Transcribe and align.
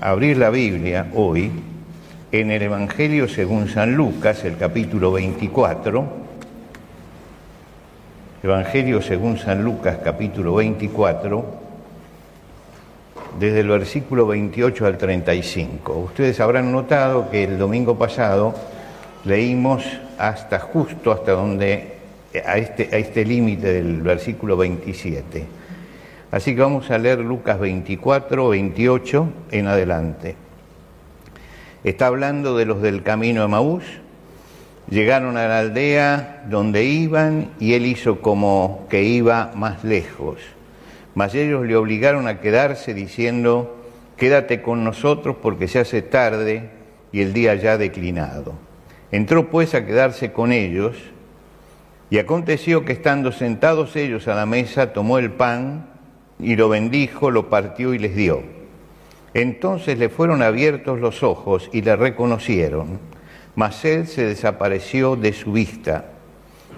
abrir 0.00 0.38
la 0.38 0.48
Biblia 0.48 1.08
hoy 1.14 1.50
en 2.32 2.50
el 2.50 2.62
Evangelio 2.62 3.28
según 3.28 3.68
San 3.68 3.94
Lucas, 3.94 4.44
el 4.44 4.56
capítulo 4.56 5.12
24. 5.12 6.20
Evangelio 8.42 9.02
según 9.02 9.36
San 9.36 9.62
Lucas, 9.62 9.98
capítulo 10.02 10.54
24, 10.54 11.44
desde 13.38 13.60
el 13.60 13.68
versículo 13.68 14.26
28 14.26 14.86
al 14.86 14.96
35. 14.96 15.92
Ustedes 15.98 16.40
habrán 16.40 16.72
notado 16.72 17.30
que 17.30 17.44
el 17.44 17.58
domingo 17.58 17.98
pasado 17.98 18.54
leímos 19.26 19.84
hasta 20.16 20.60
justo 20.60 21.12
hasta 21.12 21.32
donde 21.32 21.98
a 22.46 22.56
este, 22.56 22.88
a 22.90 22.96
este 22.96 23.26
límite 23.26 23.74
del 23.74 24.00
versículo 24.00 24.56
27. 24.56 25.59
Así 26.30 26.54
que 26.54 26.60
vamos 26.60 26.90
a 26.90 26.98
leer 26.98 27.18
Lucas 27.18 27.58
24, 27.58 28.50
28 28.50 29.32
en 29.50 29.66
adelante. 29.66 30.36
Está 31.82 32.06
hablando 32.06 32.56
de 32.56 32.66
los 32.66 32.82
del 32.82 33.02
camino 33.02 33.42
a 33.42 33.48
Maús. 33.48 33.82
Llegaron 34.88 35.36
a 35.36 35.48
la 35.48 35.58
aldea 35.58 36.44
donde 36.48 36.84
iban 36.84 37.50
y 37.58 37.74
él 37.74 37.84
hizo 37.86 38.20
como 38.20 38.86
que 38.88 39.02
iba 39.02 39.50
más 39.56 39.82
lejos. 39.82 40.38
Mas 41.14 41.34
ellos 41.34 41.66
le 41.66 41.74
obligaron 41.74 42.28
a 42.28 42.40
quedarse 42.40 42.94
diciendo, 42.94 43.76
quédate 44.16 44.62
con 44.62 44.84
nosotros 44.84 45.36
porque 45.42 45.66
se 45.66 45.80
hace 45.80 46.02
tarde 46.02 46.70
y 47.10 47.22
el 47.22 47.32
día 47.32 47.56
ya 47.56 47.76
declinado. 47.76 48.54
Entró 49.10 49.50
pues 49.50 49.74
a 49.74 49.84
quedarse 49.84 50.30
con 50.30 50.52
ellos 50.52 50.96
y 52.08 52.18
aconteció 52.18 52.84
que 52.84 52.92
estando 52.92 53.32
sentados 53.32 53.96
ellos 53.96 54.28
a 54.28 54.34
la 54.36 54.46
mesa, 54.46 54.92
tomó 54.92 55.18
el 55.18 55.32
pan, 55.32 55.89
y 56.42 56.56
lo 56.56 56.68
bendijo, 56.68 57.30
lo 57.30 57.48
partió 57.48 57.94
y 57.94 57.98
les 57.98 58.14
dio. 58.14 58.42
Entonces 59.34 59.98
le 59.98 60.08
fueron 60.08 60.42
abiertos 60.42 60.98
los 60.98 61.22
ojos 61.22 61.70
y 61.72 61.82
le 61.82 61.94
reconocieron, 61.94 62.98
mas 63.54 63.84
él 63.84 64.06
se 64.06 64.24
desapareció 64.24 65.16
de 65.16 65.32
su 65.32 65.52
vista. 65.52 66.06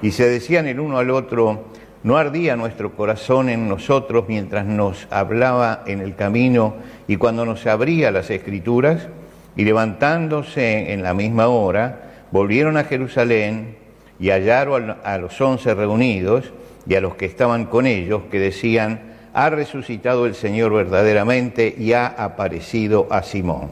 Y 0.02 0.10
se 0.10 0.28
decían 0.28 0.66
el 0.66 0.80
uno 0.80 0.98
al 0.98 1.10
otro, 1.10 1.64
¿no 2.02 2.16
ardía 2.16 2.56
nuestro 2.56 2.94
corazón 2.94 3.48
en 3.48 3.68
nosotros 3.68 4.24
mientras 4.28 4.66
nos 4.66 5.06
hablaba 5.10 5.82
en 5.86 6.00
el 6.00 6.14
camino 6.14 6.74
y 7.06 7.16
cuando 7.16 7.46
nos 7.46 7.66
abría 7.66 8.10
las 8.10 8.30
escrituras? 8.30 9.08
Y 9.56 9.64
levantándose 9.64 10.92
en 10.92 11.02
la 11.02 11.14
misma 11.14 11.48
hora, 11.48 12.26
volvieron 12.32 12.76
a 12.76 12.84
Jerusalén 12.84 13.76
y 14.18 14.30
hallaron 14.30 14.96
a 15.04 15.18
los 15.18 15.40
once 15.40 15.74
reunidos 15.74 16.52
y 16.86 16.94
a 16.96 17.00
los 17.00 17.14
que 17.14 17.26
estaban 17.26 17.66
con 17.66 17.86
ellos, 17.86 18.22
que 18.30 18.40
decían, 18.40 19.11
ha 19.34 19.50
resucitado 19.50 20.26
el 20.26 20.34
Señor 20.34 20.72
verdaderamente 20.72 21.74
y 21.76 21.92
ha 21.92 22.06
aparecido 22.06 23.06
a 23.10 23.22
Simón. 23.22 23.70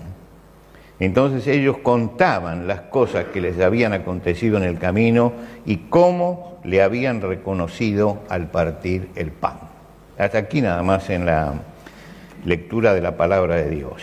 Entonces 0.99 1.47
ellos 1.47 1.79
contaban 1.79 2.67
las 2.67 2.83
cosas 2.83 3.27
que 3.27 3.41
les 3.41 3.59
habían 3.61 3.95
acontecido 3.95 4.59
en 4.59 4.65
el 4.65 4.79
camino 4.79 5.33
y 5.65 5.79
cómo 5.89 6.59
le 6.63 6.83
habían 6.83 7.23
reconocido 7.23 8.21
al 8.29 8.51
partir 8.51 9.09
el 9.17 9.31
pan. 9.31 9.59
Hasta 10.19 10.39
aquí 10.39 10.61
nada 10.61 10.83
más 10.83 11.09
en 11.09 11.25
la 11.25 11.55
lectura 12.45 12.93
de 12.93 13.01
la 13.01 13.17
palabra 13.17 13.57
de 13.57 13.71
Dios. 13.71 14.03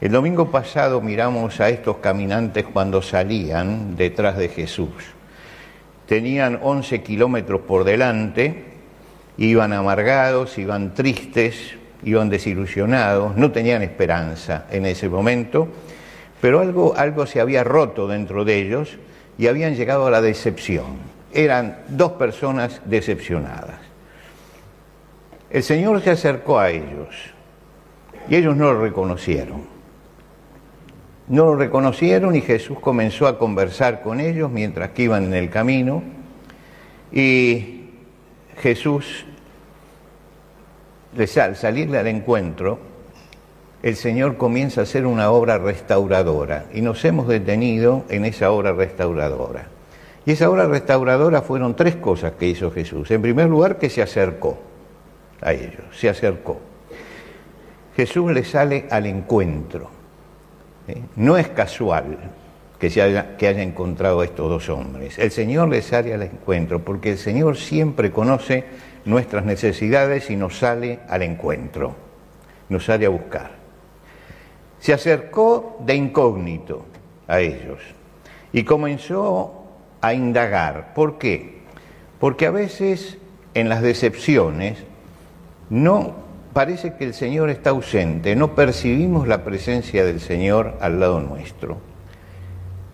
El 0.00 0.10
domingo 0.10 0.50
pasado 0.50 1.00
miramos 1.00 1.60
a 1.60 1.68
estos 1.68 1.98
caminantes 1.98 2.64
cuando 2.64 3.00
salían 3.00 3.96
detrás 3.96 4.36
de 4.36 4.48
Jesús. 4.48 4.90
Tenían 6.06 6.58
11 6.60 7.02
kilómetros 7.02 7.60
por 7.62 7.84
delante, 7.84 8.73
Iban 9.36 9.72
amargados, 9.72 10.56
iban 10.58 10.94
tristes, 10.94 11.74
iban 12.04 12.28
desilusionados, 12.28 13.36
no 13.36 13.50
tenían 13.50 13.82
esperanza 13.82 14.66
en 14.70 14.86
ese 14.86 15.08
momento, 15.08 15.68
pero 16.40 16.60
algo, 16.60 16.94
algo 16.96 17.26
se 17.26 17.40
había 17.40 17.64
roto 17.64 18.06
dentro 18.06 18.44
de 18.44 18.58
ellos 18.58 18.98
y 19.38 19.46
habían 19.46 19.74
llegado 19.74 20.06
a 20.06 20.10
la 20.10 20.20
decepción. 20.20 20.98
Eran 21.32 21.78
dos 21.88 22.12
personas 22.12 22.80
decepcionadas. 22.84 23.80
El 25.50 25.62
Señor 25.62 26.00
se 26.02 26.10
acercó 26.10 26.58
a 26.58 26.70
ellos 26.70 27.08
y 28.28 28.36
ellos 28.36 28.56
no 28.56 28.72
lo 28.72 28.80
reconocieron. 28.80 29.62
No 31.28 31.46
lo 31.46 31.56
reconocieron 31.56 32.36
y 32.36 32.42
Jesús 32.42 32.78
comenzó 32.80 33.26
a 33.26 33.38
conversar 33.38 34.02
con 34.02 34.20
ellos 34.20 34.50
mientras 34.50 34.90
que 34.90 35.04
iban 35.04 35.24
en 35.24 35.34
el 35.34 35.48
camino 35.48 36.02
y 37.10 37.73
Jesús, 38.56 39.24
al 41.40 41.56
salirle 41.56 41.98
al 41.98 42.06
encuentro, 42.06 42.78
el 43.82 43.96
Señor 43.96 44.36
comienza 44.36 44.80
a 44.80 44.84
hacer 44.84 45.06
una 45.06 45.30
obra 45.30 45.58
restauradora 45.58 46.66
y 46.72 46.80
nos 46.80 47.04
hemos 47.04 47.28
detenido 47.28 48.04
en 48.08 48.24
esa 48.24 48.50
obra 48.50 48.72
restauradora. 48.72 49.66
Y 50.26 50.32
esa 50.32 50.48
obra 50.48 50.66
restauradora 50.66 51.42
fueron 51.42 51.76
tres 51.76 51.96
cosas 51.96 52.32
que 52.32 52.46
hizo 52.46 52.70
Jesús. 52.70 53.10
En 53.10 53.20
primer 53.20 53.48
lugar, 53.48 53.78
que 53.78 53.90
se 53.90 54.00
acercó 54.00 54.58
a 55.42 55.52
ellos, 55.52 55.82
se 55.92 56.08
acercó. 56.08 56.58
Jesús 57.94 58.32
le 58.32 58.42
sale 58.44 58.86
al 58.90 59.06
encuentro. 59.06 59.90
¿eh? 60.88 61.02
No 61.16 61.36
es 61.36 61.48
casual, 61.48 62.16
que, 62.84 62.90
se 62.90 63.00
haya, 63.00 63.38
que 63.38 63.48
haya 63.48 63.62
encontrado 63.62 64.20
a 64.20 64.26
estos 64.26 64.46
dos 64.46 64.68
hombres. 64.68 65.18
El 65.18 65.30
Señor 65.30 65.70
les 65.70 65.86
sale 65.86 66.12
al 66.12 66.20
encuentro, 66.20 66.84
porque 66.84 67.12
el 67.12 67.16
Señor 67.16 67.56
siempre 67.56 68.10
conoce 68.10 68.64
nuestras 69.06 69.46
necesidades 69.46 70.28
y 70.28 70.36
nos 70.36 70.58
sale 70.58 70.98
al 71.08 71.22
encuentro, 71.22 71.96
nos 72.68 72.84
sale 72.84 73.06
a 73.06 73.08
buscar. 73.08 73.52
Se 74.80 74.92
acercó 74.92 75.78
de 75.80 75.94
incógnito 75.94 76.84
a 77.26 77.40
ellos 77.40 77.78
y 78.52 78.64
comenzó 78.64 79.64
a 80.02 80.12
indagar. 80.12 80.92
¿Por 80.92 81.16
qué? 81.16 81.60
Porque 82.20 82.44
a 82.44 82.50
veces 82.50 83.16
en 83.54 83.70
las 83.70 83.80
decepciones 83.80 84.76
no 85.70 86.16
parece 86.52 86.96
que 86.96 87.04
el 87.04 87.14
Señor 87.14 87.48
está 87.48 87.70
ausente, 87.70 88.36
no 88.36 88.54
percibimos 88.54 89.26
la 89.26 89.42
presencia 89.42 90.04
del 90.04 90.20
Señor 90.20 90.74
al 90.82 91.00
lado 91.00 91.22
nuestro. 91.22 91.93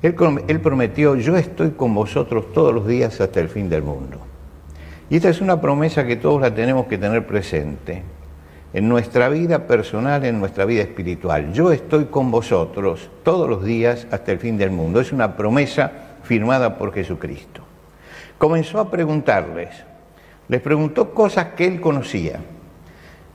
Él, 0.03 0.15
prometió, 0.61 1.15
yo 1.17 1.37
estoy 1.37 1.73
con 1.73 1.95
vosotros 1.95 2.53
todos 2.55 2.73
los 2.73 2.87
días 2.87 3.21
hasta 3.21 3.41
el 3.41 3.49
fin 3.49 3.69
del 3.69 3.83
mundo. 3.83 4.19
Y 5.11 5.17
esta 5.17 5.29
es 5.29 5.43
una 5.43 5.61
promesa 5.61 6.07
que 6.07 6.17
todos 6.17 6.41
la 6.41 6.55
tenemos 6.55 6.87
que 6.87 6.97
tener 6.97 7.27
presente 7.27 8.03
en 8.73 8.89
nuestra 8.89 9.29
vida 9.29 9.67
personal, 9.67 10.25
en 10.25 10.39
nuestra 10.39 10.65
vida 10.65 10.83
espiritual. 10.83 11.53
Yo 11.53 11.71
estoy 11.71 12.07
con 12.07 12.31
vosotros 12.31 13.11
todos 13.23 13.49
los 13.49 13.63
días 13.63 14.07
hasta 14.11 14.33
el 14.33 14.39
fin 14.39 14.57
del 14.57 14.71
mundo. 14.71 15.01
Es 15.01 15.13
una 15.13 15.37
promesa 15.37 15.93
firmada 16.23 16.79
por 16.79 16.95
Jesucristo. 16.95 17.63
Comenzó 18.39 18.79
a 18.79 18.91
preguntarles, 18.91 19.69
les 20.49 20.63
preguntó 20.63 21.13
cosas 21.13 21.49
que 21.57 21.67
él 21.67 21.81
conocía, 21.81 22.41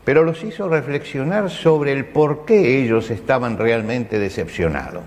pero 0.03 0.23
los 0.23 0.43
hizo 0.43 0.67
reflexionar 0.67 1.51
sobre 1.51 1.91
el 1.91 2.05
por 2.05 2.45
qué 2.45 2.81
ellos 2.81 3.11
estaban 3.11 3.59
realmente 3.59 4.17
decepcionados. 4.17 5.03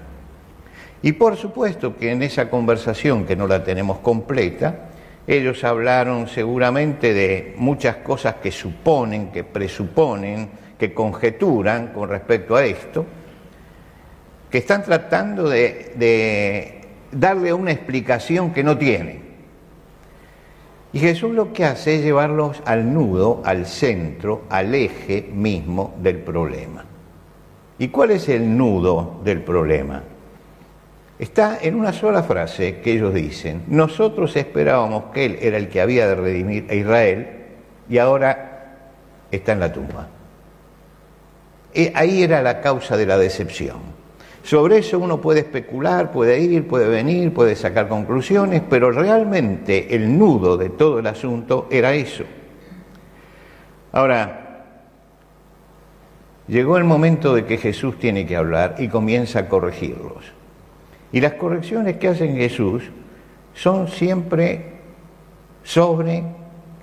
Y 1.03 1.13
por 1.13 1.37
supuesto 1.37 1.97
que 1.97 2.11
en 2.11 2.23
esa 2.23 2.51
conversación, 2.51 3.25
que 3.25 3.37
no 3.37 3.47
la 3.47 3.63
tenemos 3.63 3.99
completa, 3.99 4.89
ellos 5.27 5.63
hablaron 5.63 6.27
seguramente 6.27 7.13
de 7.13 7.55
muchas 7.59 7.97
cosas 7.97 8.37
que 8.37 8.51
suponen, 8.51 9.31
que 9.31 9.45
presuponen, 9.45 10.49
que 10.79 10.95
conjeturan 10.95 11.89
con 11.89 12.09
respecto 12.09 12.57
a 12.57 12.65
esto, 12.65 13.05
que 14.51 14.59
están 14.59 14.83
tratando 14.83 15.49
de, 15.49 16.81
darle 17.13 17.53
una 17.53 17.73
explicación 17.73 18.53
que 18.53 18.65
no 18.65 18.79
tienen. 18.79 19.29
Y 20.93 21.01
Jesús 21.01 21.33
lo 21.33 21.53
que 21.53 21.65
hace 21.67 21.97
es 21.97 22.03
llevarlos 22.03 22.63
al 22.65 22.93
nudo, 22.93 23.43
al 23.45 23.67
centro, 23.67 24.45
al 24.49 24.75
eje 24.75 25.29
mismo 25.33 25.95
del 25.99 26.19
problema. 26.21 26.85
¿Y 27.79 27.89
cuál 27.89 28.13
es 28.13 28.29
el 28.31 28.57
nudo 28.57 29.21
del 29.23 29.43
problema? 29.43 30.03
Está 31.19 31.59
en 31.61 31.75
una 31.75 31.93
sola 31.93 32.23
frase 32.23 32.81
que 32.81 32.93
ellos 32.93 33.13
dicen, 33.13 33.65
nosotros 33.67 34.37
esperábamos 34.37 35.07
que 35.13 35.25
Él 35.25 35.39
era 35.41 35.57
el 35.57 35.69
que 35.69 35.81
había 35.81 36.07
de 36.07 36.15
redimir 36.15 36.67
a 36.71 36.75
Israel 36.75 37.29
y 37.89 37.99
ahora 37.99 38.77
está 39.31 39.53
en 39.53 39.61
la 39.61 39.73
tumba. 39.73 40.07
Y 41.75 41.91
ahí 41.95 42.23
era 42.23 42.41
la 42.41 42.61
causa 42.61 42.97
de 42.97 43.07
la 43.07 43.19
decepción. 43.19 43.99
Sobre 44.45 44.79
eso 44.79 44.99
uno 45.01 45.21
puede 45.21 45.41
especular, 45.41 46.13
puede 46.13 46.41
ir, 46.41 46.69
puede 46.69 46.89
venir, 46.89 47.35
puede 47.35 47.57
sacar 47.57 47.89
conclusiones, 47.89 48.63
pero 48.71 48.93
realmente 48.93 49.95
el 49.97 50.17
nudo 50.17 50.57
de 50.57 50.71
todo 50.71 51.01
el 51.01 51.07
asunto 51.09 51.67
era 51.69 51.93
eso. 51.95 52.25
Ahora, 53.91 54.65
llegó 56.47 56.79
el 56.79 56.85
momento 56.85 57.35
de 57.35 57.45
que 57.45 57.59
Jesús 57.59 57.99
tiene 57.99 58.25
que 58.25 58.37
hablar 58.37 58.77
y 58.79 58.89
comienza 58.89 59.41
a 59.41 59.49
corregirlos. 59.49 60.38
Y 61.13 61.21
las 61.21 61.35
correcciones 61.35 61.97
que 61.97 62.09
hace 62.09 62.29
Jesús 62.29 62.83
son 63.55 63.89
siempre 63.89 64.79
sobre 65.63 66.23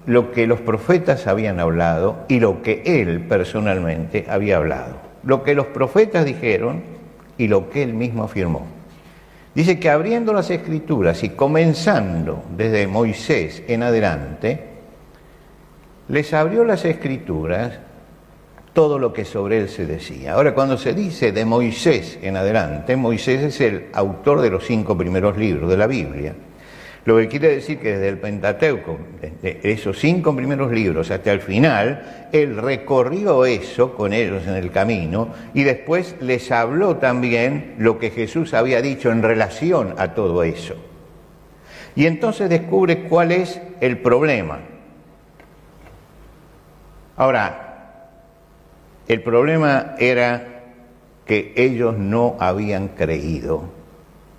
lo 0.06 0.32
que 0.32 0.48
los 0.48 0.60
profetas 0.62 1.28
habían 1.28 1.60
hablado 1.60 2.26
y 2.28 2.40
lo 2.40 2.62
que 2.62 2.84
él 2.86 3.22
personalmente 3.22 4.26
había 4.30 4.58
hablado. 4.58 4.98
Lo 5.24 5.44
que 5.44 5.56
los 5.56 5.68
profetas 5.68 6.26
dijeron 6.26 6.84
y 7.38 7.48
lo 7.48 7.70
que 7.70 7.84
él 7.84 7.94
mismo 7.94 8.24
afirmó. 8.24 8.66
Dice 9.56 9.80
que 9.80 9.90
abriendo 9.90 10.34
las 10.34 10.50
escrituras 10.50 11.24
y 11.24 11.30
comenzando 11.30 12.44
desde 12.56 12.88
Moisés 12.88 13.64
en 13.68 13.84
adelante, 13.84 14.60
les 16.10 16.34
abrió 16.34 16.66
las 16.66 16.86
escrituras 16.86 17.80
todo 18.76 19.00
lo 19.00 19.14
que 19.14 19.24
sobre 19.24 19.58
él 19.58 19.70
se 19.70 19.86
decía. 19.86 20.34
Ahora, 20.34 20.54
cuando 20.54 20.78
se 20.78 20.94
dice 20.94 21.32
de 21.32 21.46
Moisés 21.46 22.20
en 22.22 22.36
adelante, 22.36 22.98
Moisés 22.98 23.42
es 23.42 23.62
el 23.62 23.86
autor 23.94 24.42
de 24.42 24.50
los 24.50 24.66
cinco 24.66 24.98
primeros 24.98 25.38
libros 25.38 25.70
de 25.70 25.78
la 25.78 25.88
Biblia. 25.88 26.36
Lo 27.06 27.16
que 27.18 27.30
quiere 27.30 27.56
decir 27.56 27.80
que 27.80 27.94
desde 27.94 28.10
el 28.10 28.18
Pentateuco, 28.18 28.98
esos 29.42 29.98
cinco 29.98 30.36
primeros 30.36 30.72
libros 30.72 31.10
hasta 31.10 31.32
el 31.32 31.40
final, 31.40 32.28
él 32.34 32.58
recorrió 32.58 33.46
eso 33.46 33.96
con 33.96 34.12
ellos 34.12 34.46
en 34.46 34.56
el 34.56 34.72
camino 34.72 35.30
y 35.54 35.64
después 35.64 36.18
les 36.20 36.52
habló 36.52 36.98
también 36.98 37.76
lo 37.78 37.98
que 37.98 38.10
Jesús 38.10 38.54
había 38.54 38.82
dicho 38.82 39.10
en 39.10 39.24
relación 39.24 39.96
a 39.98 40.14
todo 40.14 40.44
eso. 40.44 40.76
Y 41.96 42.08
entonces 42.08 42.50
descubre 42.50 43.04
cuál 43.04 43.32
es 43.32 43.62
el 43.80 44.00
problema. 44.00 44.60
Ahora, 47.16 47.65
el 49.08 49.22
problema 49.22 49.96
era 50.00 50.64
que 51.26 51.54
ellos 51.56 51.98
no 51.98 52.36
habían 52.40 52.90
creído 52.90 53.64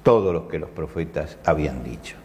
todo 0.03 0.33
lo 0.33 0.49
que 0.49 0.59
los 0.59 0.71
profetas 0.71 1.39
habían 1.45 1.83
dicho 1.83 2.17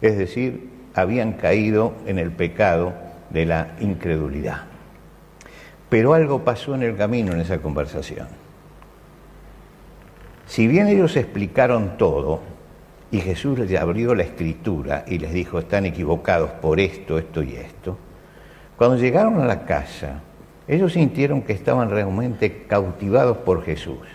es 0.00 0.16
decir, 0.16 0.70
habían 0.94 1.34
caído 1.34 1.94
en 2.06 2.18
el 2.18 2.30
pecado 2.32 2.92
de 3.30 3.46
la 3.46 3.76
incredulidad. 3.80 4.62
Pero 5.88 6.14
algo 6.14 6.44
pasó 6.44 6.74
en 6.74 6.82
el 6.82 6.96
camino 6.96 7.32
en 7.32 7.40
esa 7.40 7.58
conversación. 7.58 8.28
Si 10.46 10.66
bien 10.66 10.86
ellos 10.86 11.16
explicaron 11.16 11.96
todo, 11.98 12.40
y 13.10 13.20
Jesús 13.20 13.58
les 13.58 13.78
abrió 13.80 14.14
la 14.14 14.22
escritura 14.22 15.04
y 15.06 15.18
les 15.18 15.32
dijo, 15.32 15.58
están 15.58 15.86
equivocados 15.86 16.50
por 16.50 16.78
esto, 16.78 17.18
esto 17.18 17.42
y 17.42 17.54
esto, 17.54 17.96
cuando 18.76 18.96
llegaron 18.96 19.40
a 19.40 19.46
la 19.46 19.64
casa, 19.64 20.22
ellos 20.68 20.92
sintieron 20.92 21.42
que 21.42 21.54
estaban 21.54 21.90
realmente 21.90 22.66
cautivados 22.66 23.38
por 23.38 23.64
Jesús, 23.64 24.06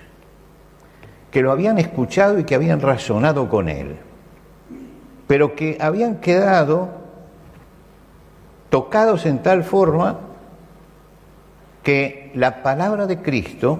que 1.32 1.42
lo 1.42 1.52
habían 1.52 1.80
escuchado 1.80 2.40
y 2.40 2.44
que 2.44 2.56
habían 2.56 2.80
razonado 2.80 3.50
con 3.50 3.68
él 3.68 3.98
pero 5.28 5.56
que 5.56 5.78
habían 5.80 6.18
quedado 6.18 6.90
tocados 8.70 9.26
en 9.26 9.40
tal 9.40 9.64
forma 9.64 10.20
que 11.82 12.32
la 12.34 12.64
palabra 12.64 13.08
de 13.08 13.22
Cristo 13.22 13.80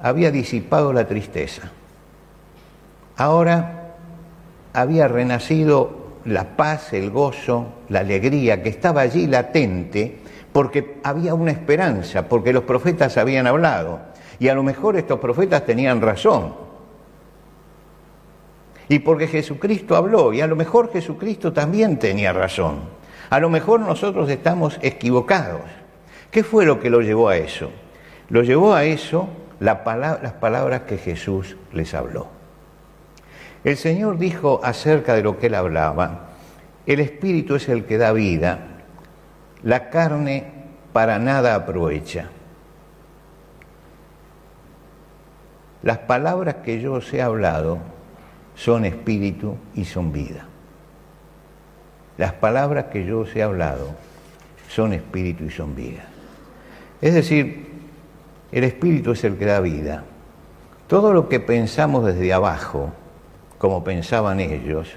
había 0.00 0.30
disipado 0.30 0.92
la 0.92 1.06
tristeza. 1.06 1.70
Ahora 3.16 3.94
había 4.72 5.08
renacido 5.08 6.08
la 6.24 6.56
paz, 6.56 6.92
el 6.92 7.10
gozo, 7.10 7.66
la 7.88 8.00
alegría 8.00 8.62
que 8.62 8.68
estaba 8.68 9.00
allí 9.00 9.26
latente 9.26 10.18
porque 10.58 10.98
había 11.04 11.34
una 11.34 11.52
esperanza, 11.52 12.28
porque 12.28 12.52
los 12.52 12.64
profetas 12.64 13.16
habían 13.16 13.46
hablado. 13.46 14.00
Y 14.40 14.48
a 14.48 14.56
lo 14.56 14.64
mejor 14.64 14.96
estos 14.96 15.20
profetas 15.20 15.64
tenían 15.64 16.00
razón 16.00 16.52
y 18.88 18.98
porque 18.98 19.28
Jesucristo 19.28 19.94
habló, 19.94 20.32
y 20.32 20.40
a 20.40 20.48
lo 20.48 20.56
mejor 20.56 20.90
Jesucristo 20.92 21.52
también 21.52 22.00
tenía 22.00 22.32
razón. 22.32 22.80
A 23.30 23.38
lo 23.38 23.50
mejor 23.50 23.78
nosotros 23.78 24.28
estamos 24.30 24.80
equivocados. 24.82 25.60
¿Qué 26.32 26.42
fue 26.42 26.66
lo 26.66 26.80
que 26.80 26.90
lo 26.90 27.02
llevó 27.02 27.28
a 27.28 27.36
eso? 27.36 27.70
Lo 28.28 28.42
llevó 28.42 28.74
a 28.74 28.82
eso 28.82 29.28
las 29.60 29.76
palabras 29.76 30.80
que 30.88 30.98
Jesús 30.98 31.56
les 31.72 31.94
habló. 31.94 32.26
El 33.62 33.76
Señor 33.76 34.18
dijo 34.18 34.60
acerca 34.64 35.14
de 35.14 35.22
lo 35.22 35.38
que 35.38 35.46
él 35.46 35.54
hablaba, 35.54 36.30
el 36.84 36.98
Espíritu 36.98 37.54
es 37.54 37.68
el 37.68 37.84
que 37.84 37.96
da 37.96 38.10
vida, 38.10 38.77
la 39.62 39.90
carne 39.90 40.44
para 40.92 41.18
nada 41.18 41.54
aprovecha. 41.54 42.28
Las 45.82 45.98
palabras 45.98 46.56
que 46.56 46.80
yo 46.80 46.94
os 46.94 47.12
he 47.12 47.22
hablado 47.22 47.78
son 48.54 48.84
espíritu 48.84 49.56
y 49.74 49.84
son 49.84 50.12
vida. 50.12 50.46
Las 52.16 52.32
palabras 52.32 52.86
que 52.86 53.04
yo 53.04 53.20
os 53.20 53.36
he 53.36 53.42
hablado 53.42 53.94
son 54.68 54.92
espíritu 54.92 55.44
y 55.44 55.50
son 55.50 55.76
vida. 55.76 56.04
Es 57.00 57.14
decir, 57.14 57.68
el 58.50 58.64
espíritu 58.64 59.12
es 59.12 59.22
el 59.22 59.36
que 59.36 59.44
da 59.44 59.60
vida. 59.60 60.02
Todo 60.88 61.12
lo 61.12 61.28
que 61.28 61.38
pensamos 61.38 62.04
desde 62.04 62.32
abajo, 62.32 62.90
como 63.58 63.84
pensaban 63.84 64.40
ellos, 64.40 64.96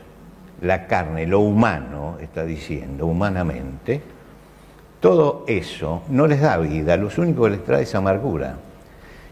la 0.61 0.87
carne, 0.87 1.27
lo 1.27 1.41
humano, 1.41 2.17
está 2.21 2.43
diciendo, 2.43 3.05
humanamente, 3.05 4.01
todo 5.01 5.45
eso 5.47 6.03
no 6.09 6.27
les 6.27 6.41
da 6.41 6.57
vida, 6.57 6.95
lo 6.95 7.09
único 7.17 7.43
que 7.43 7.49
les 7.49 7.63
trae 7.65 7.81
es 7.83 7.95
amargura. 7.95 8.55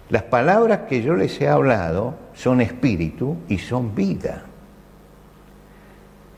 Las 0.09 0.23
palabras 0.23 0.81
que 0.89 1.03
yo 1.03 1.13
les 1.13 1.39
he 1.39 1.47
hablado 1.47 2.15
son 2.33 2.59
espíritu 2.59 3.37
y 3.47 3.59
son 3.59 3.93
vida. 3.93 4.41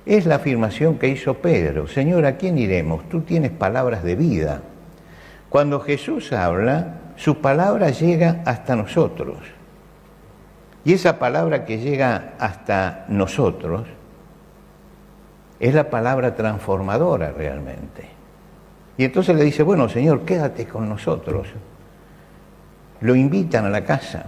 Es 0.06 0.26
la 0.26 0.36
afirmación 0.36 1.00
que 1.00 1.08
hizo 1.08 1.36
Pedro, 1.36 1.88
Señor, 1.88 2.26
¿a 2.26 2.36
quién 2.36 2.58
iremos? 2.58 3.08
Tú 3.08 3.22
tienes 3.22 3.52
palabras 3.52 4.04
de 4.04 4.16
vida. 4.16 4.62
Cuando 5.50 5.80
Jesús 5.80 6.34
habla, 6.34 6.98
su 7.16 7.38
palabra 7.38 7.90
llega 7.90 8.42
hasta 8.46 8.76
nosotros. 8.76 9.38
Y 10.84 10.94
esa 10.94 11.20
palabra 11.20 11.64
que 11.64 11.78
llega 11.78 12.34
hasta 12.38 13.06
nosotros 13.08 13.88
es 15.60 15.74
la 15.74 15.90
palabra 15.90 16.36
transformadora 16.36 17.32
realmente. 17.32 18.21
Y 18.98 19.06
entonces 19.06 19.36
le 19.36 19.44
dice, 19.44 19.64
bueno, 19.64 19.90
Señor, 19.90 20.26
quédate 20.26 20.68
con 20.68 20.88
nosotros 20.88 21.48
lo 23.02 23.16
invitan 23.16 23.66
a 23.66 23.70
la 23.70 23.84
casa. 23.84 24.28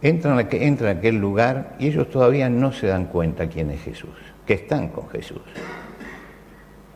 Entran 0.00 0.38
a, 0.38 0.42
entran 0.42 0.96
a 0.96 0.98
aquel 0.98 1.16
lugar 1.16 1.74
y 1.80 1.88
ellos 1.88 2.08
todavía 2.08 2.48
no 2.48 2.72
se 2.72 2.86
dan 2.86 3.06
cuenta 3.06 3.48
quién 3.48 3.70
es 3.70 3.82
Jesús, 3.82 4.14
que 4.46 4.54
están 4.54 4.88
con 4.88 5.08
Jesús. 5.08 5.40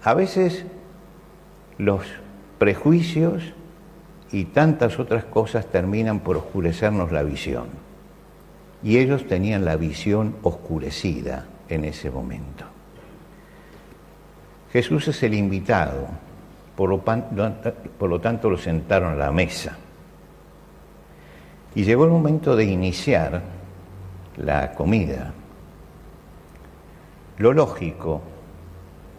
A 0.05 0.15
veces 0.15 0.65
los 1.79 2.03
prejuicios 2.59 3.55
y 4.31 4.45
tantas 4.45 4.99
otras 5.01 5.25
cosas 5.25 5.67
terminan 5.67 6.21
por 6.21 6.37
oscurecernos 6.37 7.11
la 7.11 7.23
visión. 7.23 7.67
Y 8.85 8.99
ellos 8.99 9.27
tenían 9.27 9.65
la 9.65 9.77
visión 9.77 10.37
oscurecida 10.43 11.47
en 11.69 11.85
ese 11.85 12.11
momento. 12.11 12.72
Jesús 14.73 15.07
es 15.09 15.23
el 15.23 15.35
invitado, 15.35 16.09
por 16.77 16.89
lo, 16.89 18.21
tanto 18.21 18.49
lo 18.49 18.57
sentaron 18.57 19.13
a 19.13 19.17
la 19.17 19.31
mesa. 19.31 19.77
Y 21.75 21.85
llegó 21.85 22.05
el 22.05 22.11
momento 22.11 22.57
de 22.57 22.65
iniciar 22.65 23.43
la 24.39 24.73
comida. 24.73 25.33
Lo 27.37 27.53
lógico, 27.53 28.23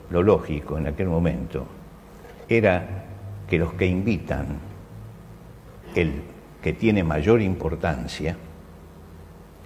lo 0.09 0.23
lógico 0.23 0.77
en 0.79 0.87
aquel 0.87 1.07
momento 1.07 1.67
era 2.49 3.05
que 3.47 3.59
los 3.59 3.73
que 3.73 3.85
invitan, 3.85 4.57
el 5.93 6.23
que 6.63 6.73
tiene 6.73 7.03
mayor 7.03 7.41
importancia, 7.41 8.35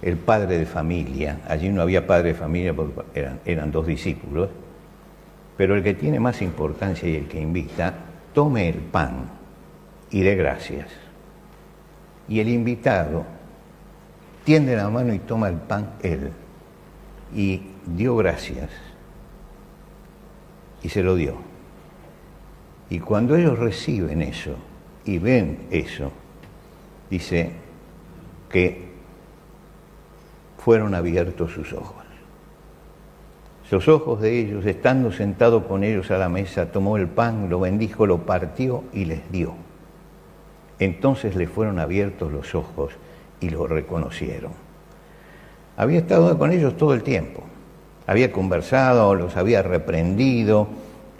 el 0.02 0.16
padre 0.18 0.58
de 0.58 0.66
familia, 0.66 1.40
allí 1.48 1.70
no 1.70 1.80
había 1.80 2.06
padre 2.06 2.28
de 2.28 2.34
familia 2.34 2.74
porque 2.74 3.00
eran, 3.14 3.40
eran 3.46 3.70
dos 3.70 3.86
discípulos, 3.86 4.50
pero 5.58 5.74
el 5.74 5.82
que 5.82 5.92
tiene 5.92 6.20
más 6.20 6.40
importancia 6.40 7.08
y 7.08 7.16
el 7.16 7.26
que 7.26 7.40
invita, 7.40 7.92
tome 8.32 8.68
el 8.68 8.76
pan 8.76 9.28
y 10.08 10.20
dé 10.20 10.36
gracias. 10.36 10.86
Y 12.28 12.38
el 12.38 12.48
invitado 12.48 13.26
tiende 14.44 14.76
la 14.76 14.88
mano 14.88 15.12
y 15.12 15.18
toma 15.18 15.48
el 15.48 15.56
pan 15.56 15.94
él. 16.00 16.30
Y 17.34 17.60
dio 17.86 18.14
gracias. 18.14 18.70
Y 20.84 20.90
se 20.90 21.02
lo 21.02 21.16
dio. 21.16 21.34
Y 22.88 23.00
cuando 23.00 23.34
ellos 23.34 23.58
reciben 23.58 24.22
eso 24.22 24.54
y 25.04 25.18
ven 25.18 25.66
eso, 25.72 26.12
dice 27.10 27.50
que 28.48 28.92
fueron 30.56 30.94
abiertos 30.94 31.50
sus 31.50 31.72
ojos. 31.72 31.97
Los 33.70 33.86
ojos 33.86 34.22
de 34.22 34.38
ellos, 34.38 34.64
estando 34.64 35.12
sentado 35.12 35.68
con 35.68 35.84
ellos 35.84 36.10
a 36.10 36.16
la 36.16 36.30
mesa, 36.30 36.72
tomó 36.72 36.96
el 36.96 37.06
pan, 37.06 37.50
lo 37.50 37.60
bendijo, 37.60 38.06
lo 38.06 38.18
partió 38.18 38.84
y 38.94 39.04
les 39.04 39.30
dio. 39.30 39.54
Entonces 40.78 41.36
le 41.36 41.46
fueron 41.46 41.78
abiertos 41.78 42.32
los 42.32 42.54
ojos 42.54 42.92
y 43.40 43.50
lo 43.50 43.66
reconocieron. 43.66 44.52
Había 45.76 45.98
estado 45.98 46.38
con 46.38 46.50
ellos 46.50 46.76
todo 46.76 46.94
el 46.94 47.02
tiempo. 47.02 47.42
Había 48.06 48.32
conversado, 48.32 49.14
los 49.14 49.36
había 49.36 49.62
reprendido, 49.62 50.68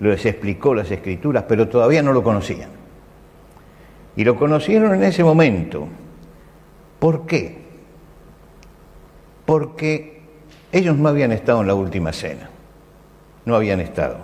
les 0.01 0.25
explicó 0.25 0.75
las 0.75 0.91
escrituras, 0.91 1.45
pero 1.47 1.69
todavía 1.69 2.03
no 2.03 2.15
lo 2.15 2.23
conocían. 2.23 2.71
Y 4.17 4.25
lo 4.25 4.37
conocieron 4.37 4.95
en 4.95 5.03
ese 5.03 5.23
momento. 5.23 5.87
¿Por 6.99 7.27
qué? 7.27 7.59
Porque 9.45 10.18
ellos 10.73 10.97
no 10.97 11.09
habían 11.09 11.33
estado 11.33 11.63
en 11.63 11.67
la 11.67 11.75
última 11.75 12.13
cena. 12.13 12.51
No 13.45 13.57
habían 13.57 13.81
estado. 13.81 14.19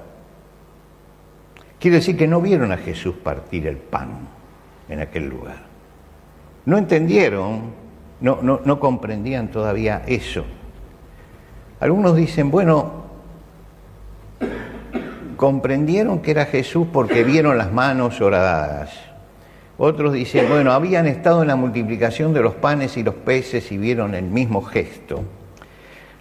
Quiere 1.78 1.98
decir 1.98 2.16
que 2.16 2.26
no 2.26 2.40
vieron 2.40 2.72
a 2.72 2.76
Jesús 2.76 3.14
partir 3.22 3.66
el 3.66 3.76
pan 3.76 4.10
en 4.88 5.00
aquel 5.00 5.28
lugar. 5.28 5.62
No 6.66 6.78
entendieron, 6.78 7.72
no, 8.20 8.40
no, 8.42 8.80
comprendían 8.80 9.48
todavía 9.48 10.02
eso. 10.06 10.44
Algunos 11.80 12.16
dicen, 12.16 12.50
bueno, 12.50 13.04
comprendieron 15.36 16.20
que 16.20 16.30
era 16.30 16.46
Jesús 16.46 16.86
porque 16.90 17.22
vieron 17.22 17.58
las 17.58 17.70
manos 17.72 18.20
horadadas. 18.20 18.98
Otros 19.76 20.12
dicen, 20.12 20.48
bueno, 20.48 20.72
habían 20.72 21.06
estado 21.06 21.42
en 21.42 21.48
la 21.48 21.56
multiplicación 21.56 22.32
de 22.32 22.40
los 22.40 22.54
panes 22.54 22.96
y 22.96 23.02
los 23.02 23.14
peces 23.14 23.70
y 23.72 23.76
vieron 23.76 24.14
el 24.14 24.24
mismo 24.24 24.62
gesto. 24.62 25.22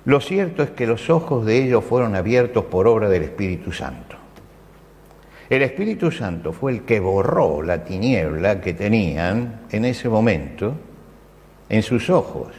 Lo 0.05 0.19
cierto 0.19 0.63
es 0.63 0.71
que 0.71 0.85
los 0.85 1.09
ojos 1.09 1.45
de 1.45 1.63
ellos 1.63 1.83
fueron 1.85 2.15
abiertos 2.15 2.65
por 2.65 2.87
obra 2.87 3.07
del 3.07 3.23
Espíritu 3.23 3.71
Santo. 3.71 4.17
El 5.49 5.61
Espíritu 5.61 6.11
Santo 6.11 6.51
fue 6.51 6.73
el 6.73 6.81
que 6.81 6.99
borró 6.99 7.61
la 7.61 7.83
tiniebla 7.83 8.59
que 8.59 8.73
tenían 8.73 9.61
en 9.71 9.85
ese 9.85 10.09
momento 10.09 10.73
en 11.69 11.83
sus 11.83 12.09
ojos, 12.09 12.53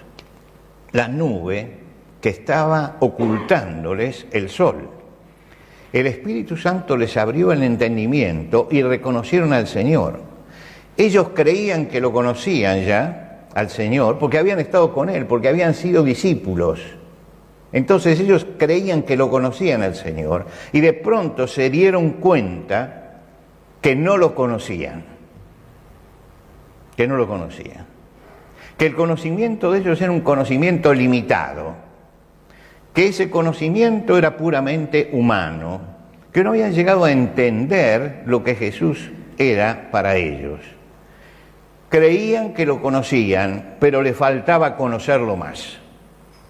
la 0.92 1.08
nube 1.08 1.78
que 2.20 2.30
estaba 2.30 2.96
ocultándoles 3.00 4.26
el 4.32 4.48
sol. 4.48 4.88
El 5.92 6.06
Espíritu 6.06 6.56
Santo 6.56 6.96
les 6.96 7.16
abrió 7.16 7.52
el 7.52 7.62
entendimiento 7.62 8.68
y 8.70 8.82
reconocieron 8.82 9.52
al 9.52 9.66
Señor. 9.66 10.20
Ellos 10.96 11.28
creían 11.34 11.86
que 11.86 12.00
lo 12.00 12.12
conocían 12.12 12.84
ya, 12.84 13.48
al 13.54 13.70
Señor, 13.70 14.18
porque 14.18 14.38
habían 14.38 14.60
estado 14.60 14.92
con 14.92 15.10
Él, 15.10 15.26
porque 15.26 15.48
habían 15.48 15.74
sido 15.74 16.02
discípulos. 16.02 16.80
Entonces 17.74 18.20
ellos 18.20 18.46
creían 18.56 19.02
que 19.02 19.16
lo 19.16 19.28
conocían 19.28 19.82
al 19.82 19.96
Señor 19.96 20.46
y 20.72 20.80
de 20.80 20.92
pronto 20.92 21.48
se 21.48 21.70
dieron 21.70 22.10
cuenta 22.10 23.22
que 23.80 23.96
no 23.96 24.16
lo 24.16 24.36
conocían, 24.36 25.02
que 26.96 27.08
no 27.08 27.16
lo 27.16 27.26
conocían, 27.26 27.84
que 28.78 28.86
el 28.86 28.94
conocimiento 28.94 29.72
de 29.72 29.80
ellos 29.80 30.00
era 30.00 30.12
un 30.12 30.20
conocimiento 30.20 30.94
limitado, 30.94 31.74
que 32.92 33.08
ese 33.08 33.28
conocimiento 33.28 34.16
era 34.16 34.36
puramente 34.36 35.10
humano, 35.12 35.80
que 36.32 36.44
no 36.44 36.50
habían 36.50 36.74
llegado 36.74 37.02
a 37.02 37.10
entender 37.10 38.22
lo 38.24 38.44
que 38.44 38.54
Jesús 38.54 39.10
era 39.36 39.88
para 39.90 40.14
ellos. 40.14 40.60
Creían 41.88 42.54
que 42.54 42.66
lo 42.66 42.80
conocían, 42.80 43.74
pero 43.80 44.00
le 44.00 44.14
faltaba 44.14 44.76
conocerlo 44.76 45.36
más. 45.36 45.80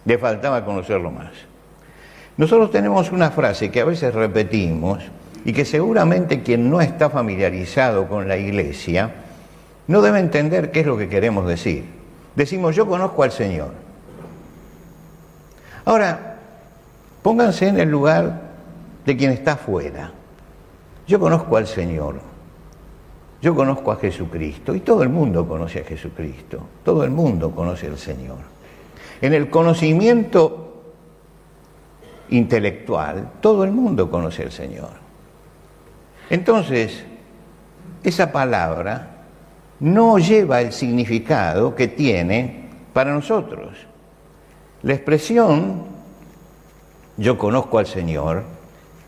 Le 0.04 0.18
faltaba 0.18 0.64
conocerlo 0.64 1.11
más. 1.11 1.32
Nosotros 2.37 2.70
tenemos 2.70 3.12
una 3.12 3.30
frase 3.30 3.70
que 3.70 3.80
a 3.80 3.84
veces 3.84 4.12
repetimos 4.12 5.02
y 5.44 5.52
que 5.52 5.64
seguramente 5.64 6.42
quien 6.42 6.68
no 6.68 6.80
está 6.80 7.11
familiarizado 7.11 8.08
con 8.08 8.26
la 8.26 8.37
iglesia 8.37 9.12
no 9.87 10.02
debe 10.02 10.18
entender 10.18 10.70
qué 10.70 10.80
es 10.80 10.87
lo 10.87 10.96
que 10.96 11.08
queremos 11.08 11.46
decir. 11.46 11.84
Decimos, 12.34 12.75
yo 12.75 12.87
conozco 12.87 13.23
al 13.23 13.30
Señor. 13.30 13.73
Ahora, 15.84 16.38
pónganse 17.23 17.68
en 17.68 17.78
el 17.78 17.90
lugar 17.90 18.40
de 19.04 19.16
quien 19.16 19.30
está 19.30 19.52
afuera. 19.52 20.11
Yo 21.06 21.20
conozco 21.20 21.56
al 21.56 21.66
Señor. 21.66 22.16
Yo 23.42 23.54
conozco 23.54 23.92
a 23.92 23.96
Jesucristo 23.96 24.75
y 24.75 24.80
todo 24.80 25.02
el 25.02 25.11
mundo 25.11 25.46
conoce 25.46 25.80
a 25.80 25.84
Jesucristo. 25.84 26.66
Todo 26.82 27.04
el 27.04 27.11
mundo 27.11 27.50
conoce 27.50 27.87
al 27.87 27.99
Señor. 27.99 28.53
En 29.21 29.33
el 29.35 29.50
conocimiento 29.50 30.83
intelectual, 32.30 33.33
todo 33.40 33.64
el 33.64 33.71
mundo 33.73 34.11
conoce 34.11 34.42
al 34.42 34.52
Señor. 34.52 34.90
Entonces, 36.30 37.04
esa 38.02 38.33
palabra 38.33 39.11
no 39.80 40.18
lleva 40.18 40.61
el 40.61 40.73
significado 40.73 41.75
que 41.75 41.88
tiene 41.88 42.68
para 42.92 43.12
nosotros. 43.12 43.76
La 44.83 44.94
expresión 44.94 45.85
yo 47.16 47.38
conozco 47.38 47.78
al 47.78 47.87
Señor 47.87 48.44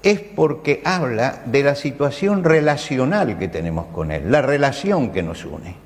es 0.02 0.20
porque 0.20 0.82
habla 0.84 1.42
de 1.46 1.64
la 1.64 1.74
situación 1.74 2.44
relacional 2.44 3.38
que 3.38 3.48
tenemos 3.48 3.86
con 3.86 4.12
Él, 4.12 4.30
la 4.30 4.42
relación 4.42 5.10
que 5.10 5.22
nos 5.22 5.44
une. 5.44 5.85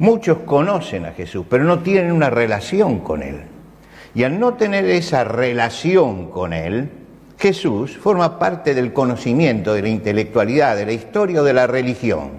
Muchos 0.00 0.38
conocen 0.46 1.04
a 1.04 1.12
Jesús, 1.12 1.44
pero 1.46 1.64
no 1.64 1.80
tienen 1.80 2.12
una 2.12 2.30
relación 2.30 3.00
con 3.00 3.22
Él. 3.22 3.42
Y 4.14 4.22
al 4.22 4.40
no 4.40 4.54
tener 4.54 4.86
esa 4.86 5.24
relación 5.24 6.30
con 6.30 6.54
Él, 6.54 6.88
Jesús 7.38 7.98
forma 7.98 8.38
parte 8.38 8.72
del 8.72 8.94
conocimiento, 8.94 9.74
de 9.74 9.82
la 9.82 9.90
intelectualidad, 9.90 10.74
de 10.74 10.86
la 10.86 10.92
historia 10.92 11.42
o 11.42 11.44
de 11.44 11.52
la 11.52 11.66
religión. 11.66 12.30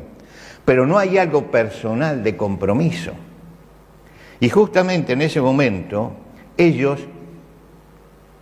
Pero 0.66 0.88
no 0.88 0.98
hay 0.98 1.20
algo 1.20 1.52
personal 1.52 2.24
de 2.24 2.36
compromiso. 2.36 3.12
Y 4.40 4.50
justamente 4.50 5.14
en 5.14 5.22
ese 5.22 5.40
momento 5.40 6.14
ellos 6.58 7.00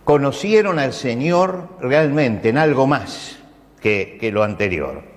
conocieron 0.04 0.78
al 0.78 0.94
Señor 0.94 1.68
realmente 1.78 2.48
en 2.48 2.56
algo 2.56 2.86
más 2.86 3.38
que, 3.82 4.30
lo 4.32 4.42
anterior 4.42 5.09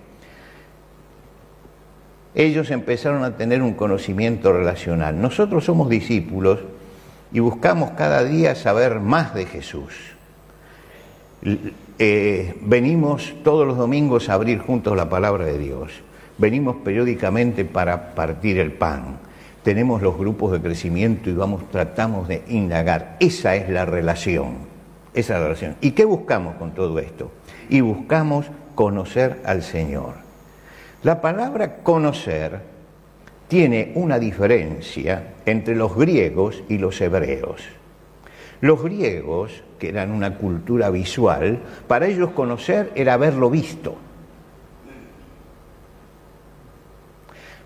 ellos 2.36 2.72
empezaron 2.72 3.24
a 3.24 3.38
tener 3.38 3.62
un 3.62 3.74
conocimiento 3.74 4.52
relacional. 4.54 5.22
Nosotros 5.22 5.66
somos 5.66 5.90
discípulos 5.90 6.60
y 7.32 7.40
buscamos 7.40 7.92
cada 7.92 8.24
día 8.24 8.56
saber 8.56 9.00
más 9.00 9.34
de 9.36 9.46
Jesús. 9.46 9.94
Eh, 12.00 12.56
venimos 12.62 13.34
todos 13.44 13.68
los 13.68 13.78
domingos 13.78 14.30
a 14.30 14.34
abrir 14.34 14.60
juntos 14.60 14.96
la 14.96 15.10
palabra 15.10 15.46
de 15.46 15.60
Dios. 15.60 15.92
Venimos 16.38 16.78
periódicamente 16.78 17.66
para 17.66 18.16
partir 18.16 18.58
el 18.58 18.72
pan. 18.72 19.18
Tenemos 19.62 20.02
los 20.02 20.18
grupos 20.18 20.52
de 20.52 20.62
crecimiento 20.62 21.30
y 21.30 21.34
vamos, 21.34 21.70
tratamos 21.70 22.28
de 22.28 22.44
indagar. 22.48 23.18
Esa 23.20 23.56
es 23.56 23.70
la 23.70 23.86
relación. 23.86 24.74
Esa 25.14 25.36
es 25.36 25.40
la 25.40 25.48
relación. 25.48 25.76
¿Y 25.82 25.92
qué 25.92 26.06
buscamos 26.06 26.56
con 26.56 26.72
todo 26.72 26.98
esto? 27.00 27.32
Y 27.70 27.82
buscamos 27.82 28.48
conocer 28.76 29.42
al 29.46 29.62
Señor. 29.62 30.23
La 31.04 31.20
palabra 31.20 31.78
conocer 31.84 32.62
tiene 33.50 33.92
una 33.96 34.20
diferencia 34.20 35.34
entre 35.46 35.76
los 35.76 35.94
griegos 35.98 36.64
y 36.70 36.78
los 36.78 37.02
hebreos. 37.02 37.62
Los 38.62 38.82
griegos, 38.82 39.66
que 39.80 39.90
eran 39.90 40.12
una 40.12 40.38
cultura 40.38 40.90
visual, 40.90 41.60
para 41.90 42.08
ellos 42.08 42.32
conocer 42.32 42.94
era 42.96 43.16
haberlo 43.16 43.50
visto. 43.50 43.98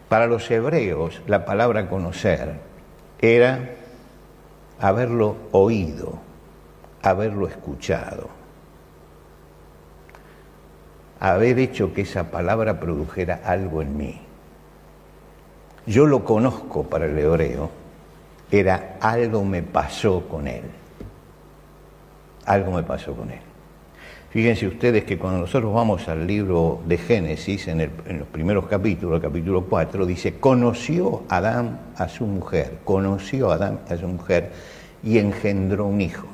Para 0.10 0.25
los 0.25 0.50
hebreos 0.50 1.22
la 1.27 1.46
palabra 1.46 1.89
conocer 1.89 2.56
era 3.22 3.70
haberlo 4.79 5.36
oído, 5.51 6.20
haberlo 7.03 7.48
escuchado 7.48 8.37
haber 11.20 11.60
hecho 11.60 11.94
que 11.94 12.02
esa 12.02 12.32
palabra 12.32 12.80
produjera 12.80 13.42
algo 13.44 13.82
en 13.82 13.98
mí. 13.98 14.22
Yo 15.86 16.06
lo 16.06 16.24
conozco 16.24 16.84
para 16.84 17.06
el 17.06 17.18
hebreo, 17.18 17.70
era 18.52 18.98
algo 19.00 19.44
me 19.44 19.64
pasó 19.64 20.28
con 20.28 20.48
él. 20.48 20.64
Algo 22.46 22.72
me 22.72 22.84
pasó 22.84 23.14
con 23.14 23.32
él. 23.32 23.40
Fíjense 24.30 24.68
ustedes 24.68 25.06
que 25.06 25.18
cuando 25.18 25.40
nosotros 25.40 25.74
vamos 25.74 26.08
al 26.10 26.28
libro 26.28 26.82
de 26.86 26.98
Génesis, 26.98 27.68
en, 27.70 27.90
los 28.20 28.28
primeros 28.28 28.68
capítulos, 28.68 29.22
capítulo 29.22 29.64
4, 29.64 30.06
dice, 30.06 30.40
conoció 30.40 31.24
Adán 31.30 31.80
a 31.96 32.10
su 32.10 32.26
mujer, 32.26 32.80
conoció 32.84 33.52
Adán 33.52 33.80
a 33.90 33.96
su 33.96 34.08
mujer 34.08 34.52
y 35.02 35.18
engendró 35.18 35.86
un 35.86 36.02
hijo. 36.02 36.28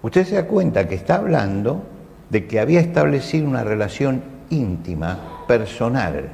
Usted 0.00 0.24
se 0.24 0.36
da 0.36 0.46
cuenta 0.46 0.88
que 0.88 0.94
está 0.94 1.16
hablando 1.16 1.82
de 2.30 2.46
que 2.46 2.60
había 2.60 2.80
establecido 2.80 3.48
una 3.48 3.64
relación 3.64 4.22
íntima, 4.50 5.44
personal. 5.46 6.32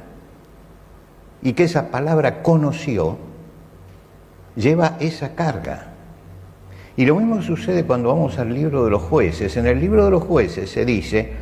y 1.41 1.53
que 1.53 1.65
esa 1.65 1.91
palabra 1.91 2.41
conoció 2.41 3.17
lleva 4.55 4.97
esa 4.99 5.35
carga. 5.35 5.87
Y 6.97 7.05
lo 7.05 7.15
mismo 7.17 7.41
sucede 7.41 7.83
cuando 7.83 8.09
vamos 8.09 8.39
al 8.39 8.53
libro 8.53 8.85
de 8.85 8.91
los 8.91 9.01
jueces. 9.03 9.55
En 9.57 9.67
el 9.67 9.79
libro 9.79 10.05
de 10.05 10.11
los 10.11 10.23
jueces 10.23 10.69
se 10.69 10.85
dice 10.85 11.33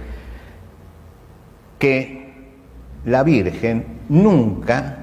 que 1.77 2.33
la 3.05 3.23
Virgen 3.23 3.85
nunca, 4.09 4.97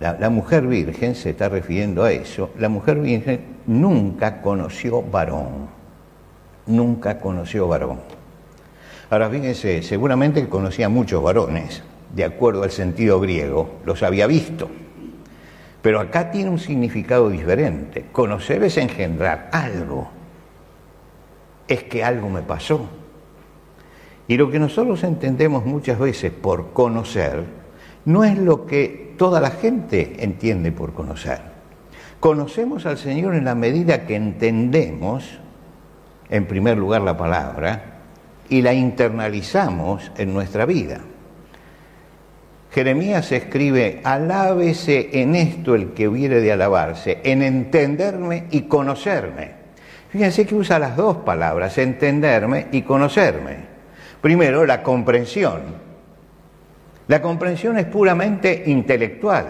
la, 0.00 0.30
mujer 0.30 0.66
virgen 0.66 1.14
se 1.14 1.30
está 1.30 1.48
refiriendo 1.48 2.04
a 2.04 2.12
eso, 2.12 2.50
la 2.58 2.68
mujer 2.68 3.00
virgen 3.00 3.40
nunca 3.66 4.40
conoció 4.40 5.02
varón, 5.02 5.68
nunca 6.68 7.18
conoció 7.18 7.66
varón. 7.66 8.00
Ahora 9.10 9.28
fíjense, 9.28 9.82
seguramente 9.82 10.48
conocía 10.48 10.88
muchos 10.88 11.22
varones, 11.22 11.82
de 12.14 12.24
acuerdo 12.24 12.62
al 12.62 12.70
sentido 12.70 13.18
griego, 13.20 13.80
los 13.84 14.02
había 14.02 14.26
visto 14.26 14.68
pero 15.82 16.00
acá 16.00 16.30
tiene 16.30 16.50
un 16.50 16.58
significado 16.58 17.30
diferente. 17.30 18.06
Conocer 18.12 18.62
es 18.64 18.76
engendrar 18.76 19.48
algo. 19.52 20.10
Es 21.68 21.84
que 21.84 22.02
algo 22.02 22.28
me 22.28 22.42
pasó. 22.42 22.88
Y 24.26 24.36
lo 24.36 24.50
que 24.50 24.58
nosotros 24.58 25.02
entendemos 25.04 25.64
muchas 25.64 25.98
veces 25.98 26.32
por 26.32 26.72
conocer 26.72 27.44
no 28.04 28.24
es 28.24 28.36
lo 28.38 28.66
que 28.66 29.14
toda 29.16 29.40
la 29.40 29.50
gente 29.50 30.16
entiende 30.18 30.72
por 30.72 30.92
conocer. 30.92 31.40
Conocemos 32.20 32.84
al 32.84 32.98
Señor 32.98 33.34
en 33.34 33.44
la 33.44 33.54
medida 33.54 34.06
que 34.06 34.16
entendemos, 34.16 35.38
en 36.30 36.46
primer 36.46 36.76
lugar, 36.76 37.02
la 37.02 37.16
palabra 37.16 37.82
y 38.48 38.62
la 38.62 38.72
internalizamos 38.72 40.10
en 40.16 40.32
nuestra 40.32 40.66
vida. 40.66 41.00
Jeremías 42.70 43.32
escribe, 43.32 44.00
alábese 44.04 45.20
en 45.20 45.34
esto 45.34 45.74
el 45.74 45.92
que 45.92 46.06
hubiere 46.06 46.40
de 46.40 46.52
alabarse, 46.52 47.20
en 47.24 47.42
entenderme 47.42 48.44
y 48.50 48.62
conocerme. 48.62 49.52
Fíjense 50.10 50.46
que 50.46 50.54
usa 50.54 50.78
las 50.78 50.96
dos 50.96 51.18
palabras, 51.18 51.76
entenderme 51.78 52.68
y 52.72 52.82
conocerme. 52.82 53.56
Primero, 54.20 54.66
la 54.66 54.82
comprensión. 54.82 55.88
La 57.08 57.22
comprensión 57.22 57.78
es 57.78 57.86
puramente 57.86 58.64
intelectual. 58.66 59.46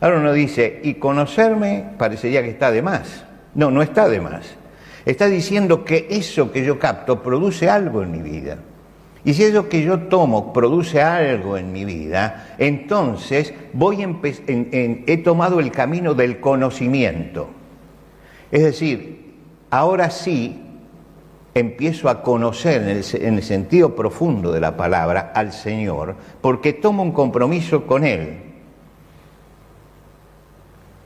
Ahora 0.00 0.18
uno 0.18 0.32
dice, 0.32 0.80
y 0.82 0.94
conocerme 0.94 1.84
parecería 1.98 2.42
que 2.42 2.50
está 2.50 2.70
de 2.70 2.82
más. 2.82 3.24
No, 3.54 3.70
no 3.70 3.82
está 3.82 4.08
de 4.08 4.20
más. 4.20 4.54
Está 5.04 5.26
diciendo 5.26 5.84
que 5.84 6.06
eso 6.10 6.50
que 6.50 6.64
yo 6.64 6.78
capto 6.78 7.22
produce 7.22 7.68
algo 7.68 8.02
en 8.02 8.10
mi 8.10 8.22
vida. 8.22 8.58
Y 9.24 9.32
si 9.32 9.44
eso 9.44 9.68
que 9.68 9.82
yo 9.82 10.00
tomo 10.00 10.52
produce 10.52 11.00
algo 11.00 11.56
en 11.56 11.72
mi 11.72 11.84
vida, 11.84 12.54
entonces 12.58 13.54
voy 13.72 14.02
he 14.46 15.16
tomado 15.18 15.60
el 15.60 15.70
camino 15.70 16.14
del 16.14 16.40
conocimiento. 16.40 17.48
Es 18.50 18.62
decir, 18.62 19.34
ahora 19.70 20.10
sí 20.10 20.60
empiezo 21.54 22.10
a 22.10 22.22
conocer 22.22 22.82
en 22.82 22.88
el, 22.88 23.04
en 23.14 23.34
el 23.36 23.42
sentido 23.42 23.94
profundo 23.94 24.52
de 24.52 24.60
la 24.60 24.76
palabra 24.76 25.32
al 25.34 25.52
Señor, 25.52 26.16
porque 26.40 26.74
tomo 26.74 27.02
un 27.02 27.12
compromiso 27.12 27.86
con 27.86 28.04
Él. 28.04 28.43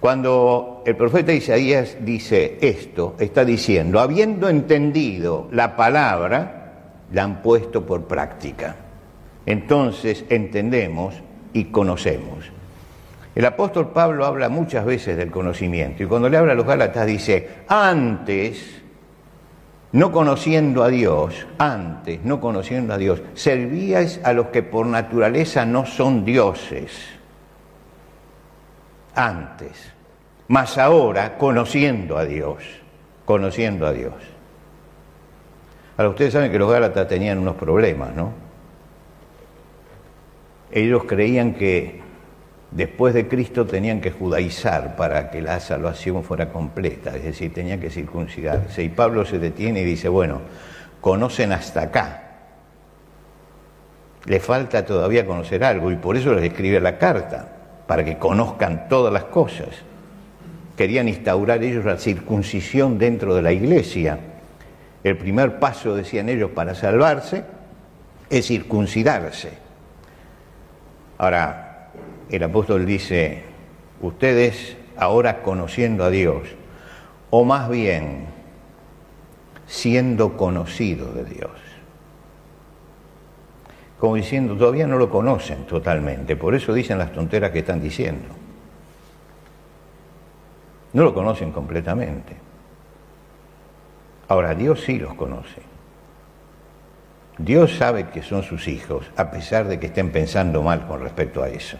Cuando 0.00 0.82
el 0.86 0.94
profeta 0.96 1.32
Isaías 1.32 1.96
dice 2.00 2.58
esto, 2.60 3.16
está 3.18 3.44
diciendo, 3.44 3.98
habiendo 3.98 4.48
entendido 4.48 5.48
la 5.50 5.74
palabra, 5.74 6.58
la 7.12 7.24
han 7.24 7.42
puesto 7.42 7.84
por 7.84 8.04
práctica. 8.04 8.76
Entonces 9.44 10.24
entendemos 10.28 11.14
y 11.52 11.64
conocemos. 11.64 12.44
El 13.34 13.44
apóstol 13.44 13.90
Pablo 13.90 14.24
habla 14.24 14.48
muchas 14.48 14.84
veces 14.84 15.16
del 15.16 15.30
conocimiento 15.30 16.02
y 16.02 16.06
cuando 16.06 16.28
le 16.28 16.36
habla 16.36 16.52
a 16.52 16.56
los 16.56 16.66
Gálatas 16.66 17.06
dice, 17.06 17.48
antes, 17.68 18.82
no 19.92 20.12
conociendo 20.12 20.84
a 20.84 20.88
Dios, 20.88 21.46
antes, 21.58 22.24
no 22.24 22.40
conociendo 22.40 22.94
a 22.94 22.98
Dios, 22.98 23.22
servíais 23.34 24.20
a 24.22 24.32
los 24.32 24.48
que 24.48 24.62
por 24.62 24.86
naturaleza 24.86 25.64
no 25.64 25.86
son 25.86 26.24
dioses. 26.24 27.17
Antes, 29.18 29.92
mas 30.46 30.78
ahora 30.78 31.38
conociendo 31.38 32.16
a 32.18 32.24
Dios, 32.24 32.62
conociendo 33.24 33.84
a 33.84 33.92
Dios. 33.92 34.14
Ahora, 35.96 36.10
ustedes 36.10 36.32
saben 36.34 36.52
que 36.52 36.58
los 36.60 36.70
Gálatas 36.70 37.08
tenían 37.08 37.38
unos 37.38 37.56
problemas, 37.56 38.14
¿no? 38.14 38.32
Ellos 40.70 41.02
creían 41.02 41.54
que 41.54 42.00
después 42.70 43.12
de 43.12 43.26
Cristo 43.26 43.66
tenían 43.66 44.00
que 44.00 44.12
judaizar 44.12 44.94
para 44.94 45.32
que 45.32 45.42
la 45.42 45.58
salvación 45.58 46.22
fuera 46.22 46.50
completa, 46.52 47.16
es 47.16 47.24
decir, 47.24 47.52
tenían 47.52 47.80
que 47.80 47.90
circuncidarse. 47.90 48.84
Y 48.84 48.88
Pablo 48.88 49.24
se 49.24 49.40
detiene 49.40 49.80
y 49.80 49.84
dice, 49.84 50.08
bueno, 50.08 50.42
conocen 51.00 51.50
hasta 51.50 51.82
acá. 51.82 52.22
Le 54.26 54.38
falta 54.38 54.86
todavía 54.86 55.26
conocer 55.26 55.64
algo 55.64 55.90
y 55.90 55.96
por 55.96 56.16
eso 56.16 56.32
les 56.34 56.44
escribe 56.44 56.78
la 56.78 56.98
carta, 56.98 57.57
para 57.88 58.04
que 58.04 58.18
conozcan 58.18 58.88
todas 58.88 59.12
las 59.12 59.24
cosas. 59.24 59.70
Querían 60.76 61.08
instaurar 61.08 61.64
ellos 61.64 61.84
la 61.84 61.98
circuncisión 61.98 62.98
dentro 62.98 63.34
de 63.34 63.42
la 63.42 63.50
iglesia 63.50 64.20
el 65.04 65.16
primer 65.16 65.58
paso, 65.58 65.94
decían 65.94 66.28
ellos, 66.28 66.50
para 66.50 66.74
salvarse 66.74 67.44
es 68.28 68.46
circuncidarse. 68.46 69.52
Ahora, 71.18 71.90
el 72.30 72.42
apóstol 72.42 72.84
dice, 72.84 73.42
ustedes 74.00 74.76
ahora 74.96 75.42
conociendo 75.42 76.04
a 76.04 76.10
Dios, 76.10 76.42
o 77.30 77.44
más 77.44 77.68
bien 77.68 78.26
siendo 79.66 80.36
conocidos 80.36 81.14
de 81.14 81.24
Dios. 81.24 81.50
Como 83.98 84.14
diciendo, 84.14 84.56
todavía 84.56 84.86
no 84.86 84.96
lo 84.96 85.10
conocen 85.10 85.64
totalmente, 85.64 86.36
por 86.36 86.54
eso 86.54 86.72
dicen 86.72 86.98
las 86.98 87.12
tonteras 87.12 87.50
que 87.50 87.60
están 87.60 87.80
diciendo. 87.80 88.28
No 90.92 91.02
lo 91.02 91.12
conocen 91.12 91.50
completamente. 91.52 92.36
Ahora, 94.28 94.54
Dios 94.54 94.82
sí 94.82 94.98
los 94.98 95.14
conoce. 95.14 95.62
Dios 97.38 97.76
sabe 97.76 98.08
que 98.08 98.22
son 98.22 98.42
sus 98.42 98.68
hijos, 98.68 99.10
a 99.16 99.30
pesar 99.30 99.66
de 99.68 99.78
que 99.78 99.86
estén 99.86 100.10
pensando 100.10 100.62
mal 100.62 100.86
con 100.86 101.00
respecto 101.00 101.42
a 101.42 101.48
eso. 101.48 101.78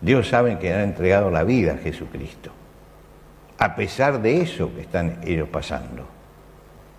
Dios 0.00 0.28
sabe 0.28 0.58
que 0.58 0.72
han 0.72 0.80
entregado 0.80 1.30
la 1.30 1.44
vida 1.44 1.74
a 1.74 1.78
Jesucristo, 1.78 2.50
a 3.58 3.76
pesar 3.76 4.20
de 4.20 4.40
eso 4.40 4.74
que 4.74 4.80
están 4.80 5.20
ellos 5.24 5.48
pasando. 5.48 6.06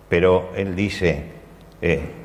Pero 0.08 0.52
Él 0.56 0.76
dice, 0.76 1.24
eh, 1.82 2.23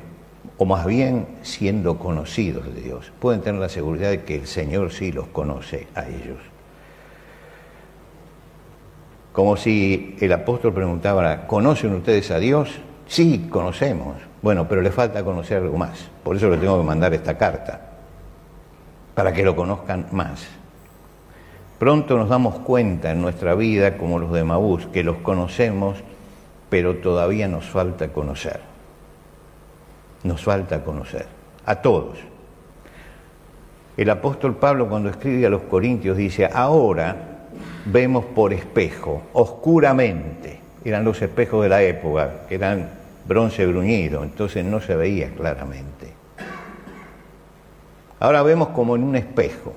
o 0.58 0.64
más 0.64 0.86
bien 0.86 1.26
siendo 1.42 1.98
conocidos 1.98 2.74
de 2.74 2.82
Dios, 2.82 3.12
pueden 3.18 3.40
tener 3.40 3.60
la 3.60 3.68
seguridad 3.68 4.10
de 4.10 4.22
que 4.24 4.36
el 4.36 4.46
Señor 4.46 4.92
sí 4.92 5.12
los 5.12 5.28
conoce 5.28 5.88
a 5.94 6.06
ellos. 6.06 6.38
Como 9.32 9.56
si 9.56 10.16
el 10.20 10.32
apóstol 10.32 10.74
preguntaba, 10.74 11.46
¿conocen 11.46 11.94
ustedes 11.94 12.30
a 12.30 12.38
Dios? 12.38 12.80
Sí, 13.06 13.48
conocemos. 13.50 14.16
Bueno, 14.42 14.66
pero 14.68 14.82
le 14.82 14.90
falta 14.90 15.24
conocer 15.24 15.58
algo 15.58 15.76
más. 15.76 16.08
Por 16.24 16.36
eso 16.36 16.48
le 16.48 16.56
tengo 16.56 16.78
que 16.78 16.86
mandar 16.86 17.14
esta 17.14 17.36
carta, 17.38 17.80
para 19.14 19.32
que 19.32 19.44
lo 19.44 19.54
conozcan 19.54 20.06
más. 20.12 20.46
Pronto 21.78 22.18
nos 22.18 22.28
damos 22.28 22.58
cuenta 22.58 23.10
en 23.10 23.22
nuestra 23.22 23.54
vida, 23.54 23.96
como 23.96 24.18
los 24.18 24.32
de 24.32 24.44
Maús, 24.44 24.86
que 24.92 25.02
los 25.02 25.16
conocemos, 25.18 25.98
pero 26.68 26.96
todavía 26.96 27.48
nos 27.48 27.64
falta 27.64 28.12
conocer. 28.12 28.69
Nos 30.24 30.42
falta 30.42 30.82
conocer. 30.84 31.26
A 31.66 31.76
todos. 31.76 32.18
El 33.96 34.10
apóstol 34.10 34.56
Pablo 34.56 34.88
cuando 34.88 35.08
escribe 35.10 35.46
a 35.46 35.50
los 35.50 35.62
Corintios 35.62 36.16
dice, 36.16 36.48
ahora 36.52 37.16
vemos 37.86 38.24
por 38.24 38.52
espejo, 38.52 39.22
oscuramente. 39.32 40.60
Eran 40.84 41.04
los 41.04 41.20
espejos 41.20 41.62
de 41.62 41.68
la 41.68 41.82
época, 41.82 42.46
que 42.48 42.54
eran 42.54 42.88
bronce 43.26 43.66
bruñido, 43.66 44.22
entonces 44.22 44.64
no 44.64 44.80
se 44.80 44.96
veía 44.96 45.30
claramente. 45.34 46.12
Ahora 48.18 48.42
vemos 48.42 48.68
como 48.68 48.96
en 48.96 49.02
un 49.02 49.16
espejo, 49.16 49.74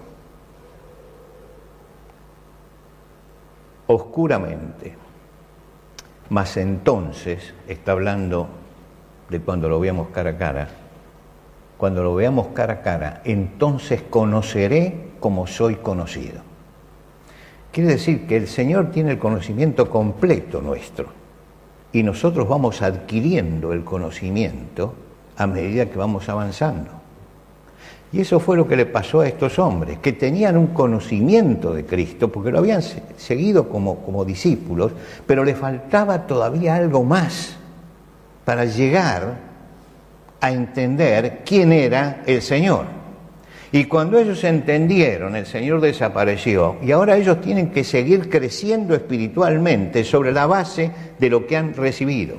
oscuramente. 3.88 4.95
Mas 6.29 6.58
entonces, 6.58 7.53
está 7.67 7.91
hablando 7.91 8.47
de 9.29 9.39
cuando 9.39 9.69
lo 9.69 9.79
veamos 9.79 10.09
cara 10.09 10.31
a 10.31 10.38
cara, 10.38 10.69
cuando 11.77 12.03
lo 12.03 12.15
veamos 12.15 12.47
cara 12.53 12.73
a 12.73 12.81
cara, 12.81 13.21
entonces 13.25 14.01
conoceré 14.09 15.12
como 15.19 15.47
soy 15.47 15.75
conocido. 15.75 16.41
Quiere 17.71 17.89
decir 17.89 18.27
que 18.27 18.38
el 18.38 18.47
Señor 18.47 18.91
tiene 18.91 19.12
el 19.12 19.19
conocimiento 19.19 19.89
completo 19.89 20.62
nuestro 20.62 21.07
y 21.91 22.03
nosotros 22.03 22.47
vamos 22.47 22.81
adquiriendo 22.81 23.73
el 23.73 23.83
conocimiento 23.83 24.93
a 25.38 25.47
medida 25.47 25.88
que 25.88 25.97
vamos 25.97 26.29
avanzando. 26.29 26.91
Y 28.12 28.21
eso 28.21 28.39
fue 28.39 28.57
lo 28.57 28.67
que 28.67 28.75
le 28.75 28.86
pasó 28.86 29.21
a 29.21 29.27
estos 29.27 29.57
hombres, 29.57 29.97
que 29.97 30.13
tenían 30.13 30.55
un 30.55 30.67
conocimiento 30.67 31.73
de 31.73 31.83
Cristo, 31.83 32.31
porque 32.31 32.51
lo 32.51 32.59
habían 32.59 32.83
seguido 33.17 33.67
como, 33.67 33.97
como 34.05 34.23
discípulos, 34.23 34.91
pero 35.25 35.43
le 35.43 35.55
faltaba 35.55 36.27
todavía 36.27 36.75
algo 36.75 37.03
más 37.03 37.57
para 38.45 38.65
llegar 38.65 39.38
a 40.41 40.51
entender 40.51 41.41
quién 41.45 41.71
era 41.71 42.21
el 42.25 42.41
Señor. 42.41 42.86
Y 43.71 43.86
cuando 43.86 44.19
ellos 44.19 44.43
entendieron, 44.43 45.36
el 45.36 45.45
Señor 45.47 45.82
desapareció 45.82 46.77
y 46.84 46.91
ahora 46.91 47.17
ellos 47.17 47.41
tienen 47.41 47.71
que 47.71 47.84
seguir 47.84 48.29
creciendo 48.29 48.93
espiritualmente 48.93 50.03
sobre 50.03 50.32
la 50.32 50.45
base 50.45 50.91
de 51.17 51.29
lo 51.29 51.47
que 51.47 51.58
han 51.58 51.73
recibido. 51.73 52.36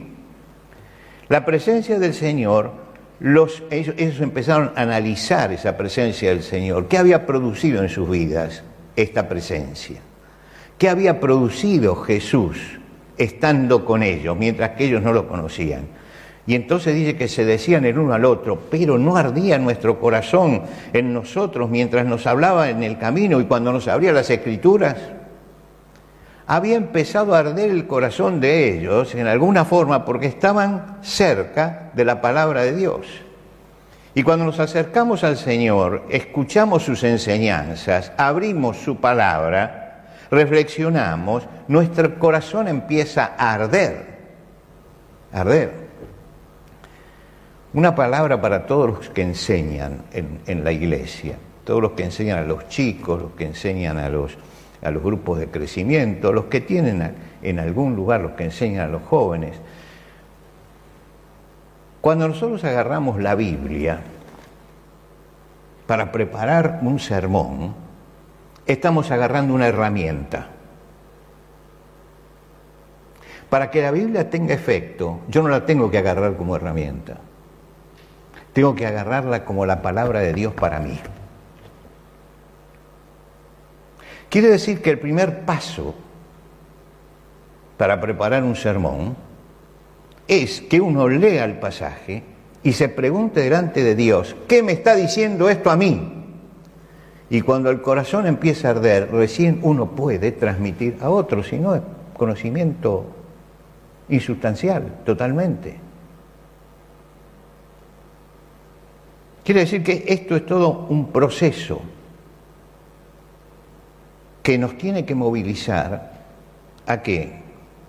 La 1.29 1.45
presencia 1.45 1.99
del 1.99 2.15
Señor 2.15 2.85
los, 3.21 3.63
ellos, 3.71 4.21
empezaron 4.21 4.73
a 4.77 4.83
analizar 4.83 5.51
esa 5.53 5.77
presencia 5.77 6.31
del 6.31 6.43
Señor. 6.43 6.89
¿Qué 6.89 6.99
había 6.99 7.27
producido 7.27 7.83
en 7.83 7.89
sus 7.89 8.09
vidas 8.09 8.63
esta 8.97 9.29
presencia? 9.29 10.01
¿Qué 10.79 10.89
había 10.89 11.21
producido 11.21 11.97
Jesús 11.97 12.79
estando 13.17 13.85
con 13.85 14.03
ellos 14.03 14.37
mientras 14.37 14.71
que 14.71 14.85
ellos 14.85 15.03
no 15.03 15.13
lo 15.13 15.29
conocían? 15.29 15.83
Y 16.47 16.55
entonces 16.55 16.95
dice 16.95 17.17
que 17.17 17.29
se 17.29 17.45
decían 17.45 17.87
el 17.87 17.99
uno 17.99 18.13
al 18.13 18.25
otro, 18.25 18.59
pero 18.71 18.99
no 18.99 19.17
ardía 19.17 19.59
nuestro 19.59 19.99
corazón 19.99 20.63
en 20.93 21.15
nosotros 21.15 21.71
mientras 21.71 22.05
nos 22.05 22.27
hablaba 22.27 22.69
en 22.69 22.83
el 22.83 22.99
camino 22.99 23.41
y 23.41 23.45
cuando 23.45 23.73
nos 23.73 23.89
abría 23.89 24.13
las 24.13 24.29
escrituras 24.29 24.97
había 26.47 26.77
empezado 26.77 27.35
a 27.35 27.39
arder 27.39 27.71
el 27.71 27.87
corazón 27.87 28.41
de 28.41 28.77
ellos 28.77 29.15
en 29.15 29.27
alguna 29.27 29.65
forma 29.65 30.05
porque 30.05 30.27
estaban 30.27 30.99
cerca 31.03 31.91
de 31.95 32.05
la 32.05 32.21
palabra 32.21 32.63
de 32.63 32.77
Dios. 32.77 33.07
Y 34.15 34.23
cuando 34.23 34.45
nos 34.45 34.61
acercamos 34.61 35.25
al 35.25 35.37
Señor, 35.37 36.05
escuchamos 36.11 36.85
sus 36.85 37.03
enseñanzas, 37.03 38.13
abrimos 38.17 38.77
su 38.77 38.97
palabra, 38.97 39.84
reflexionamos, 40.31 41.45
nuestro 41.69 42.19
corazón 42.19 42.69
empieza 42.69 43.35
a 43.37 43.55
arder, 43.55 44.07
arder. 45.33 45.85
Una 47.73 47.95
palabra 47.95 48.41
para 48.41 48.67
todos 48.67 48.89
los 48.89 49.09
que 49.11 49.23
enseñan 49.23 50.03
en, 50.13 50.41
en 50.47 50.63
la 50.65 50.73
iglesia, 50.73 51.37
todos 51.65 51.83
los 51.83 51.93
que 51.93 52.05
enseñan 52.05 52.39
a 52.39 52.45
los 52.45 52.69
chicos, 52.69 53.21
los 53.21 53.33
que 53.33 53.47
enseñan 53.47 53.99
a 53.99 54.09
los 54.09 54.37
a 54.85 54.91
los 54.91 55.03
grupos 55.03 55.39
de 55.39 55.49
crecimiento, 55.49 56.33
los 56.33 56.45
que 56.45 56.61
tienen 56.61 57.15
en 57.43 57.59
algún 57.59 57.97
lugar, 57.97 58.21
los 58.21 58.33
que 58.33 58.45
enseñan 58.45 58.89
a 58.89 58.93
los 58.93 59.03
jóvenes. 59.03 59.57
Cuando 62.03 62.29
nosotros 62.29 62.63
agarramos 62.65 63.21
la 63.21 63.35
Biblia 63.35 64.01
para 65.87 66.13
preparar 66.13 66.81
un 66.83 66.99
sermón, 66.99 67.75
estamos 68.67 69.11
agarrando 69.11 69.55
una 69.55 69.69
herramienta. 69.69 70.49
Para 73.51 73.71
que 73.71 73.83
la 73.83 73.91
Biblia 73.91 74.31
tenga 74.31 74.55
efecto, 74.55 75.21
yo 75.29 75.43
no 75.43 75.49
la 75.49 75.65
tengo 75.67 75.91
que 75.91 75.99
agarrar 75.99 76.37
como 76.37 76.57
herramienta. 76.57 77.19
Tengo 78.53 78.75
que 78.75 78.87
agarrarla 78.87 79.45
como 79.45 79.67
la 79.67 79.83
palabra 79.83 80.21
de 80.21 80.33
Dios 80.33 80.55
para 80.55 80.81
mí. 80.81 80.99
Quiere 84.29 84.49
decir 84.49 84.83
que 84.83 84.91
el 84.91 84.99
primer 84.99 85.45
paso 85.45 85.95
para 87.77 88.01
preparar 88.01 88.43
un 88.43 88.57
sermón 88.57 89.17
es 90.27 90.61
que 90.61 90.81
uno 90.81 91.09
lea 91.09 91.45
el 91.45 91.59
pasaje 91.59 92.23
y 92.63 92.73
se 92.73 92.89
pregunte 92.89 93.41
delante 93.41 93.85
de 93.85 93.95
Dios, 93.95 94.35
¿qué 94.49 94.63
me 94.63 94.73
está 94.73 94.97
diciendo 94.97 95.49
esto 95.51 95.71
a 95.71 95.77
mí? 95.77 96.24
Y 97.31 97.41
cuando 97.41 97.71
el 97.71 97.81
corazón 97.81 98.27
empieza 98.27 98.69
a 98.69 98.71
arder, 98.73 99.11
recién 99.11 99.61
uno 99.63 99.91
puede 99.91 100.33
transmitir 100.33 100.99
a 101.01 101.11
otros, 101.11 101.49
si 101.49 101.59
no 101.59 101.75
es 101.75 101.83
conocimiento 102.17 103.07
insustancial, 104.09 105.01
totalmente. 105.05 105.79
Quiere 109.45 109.61
decir 109.61 109.83
que 109.83 110.05
esto 110.07 110.37
es 110.37 110.47
todo 110.47 110.87
un 110.89 111.13
proceso 111.13 111.83
que 114.43 114.59
nos 114.59 114.77
tiene 114.77 115.05
que 115.05 115.15
movilizar 115.15 116.13
a 116.87 117.03
qué? 117.03 117.43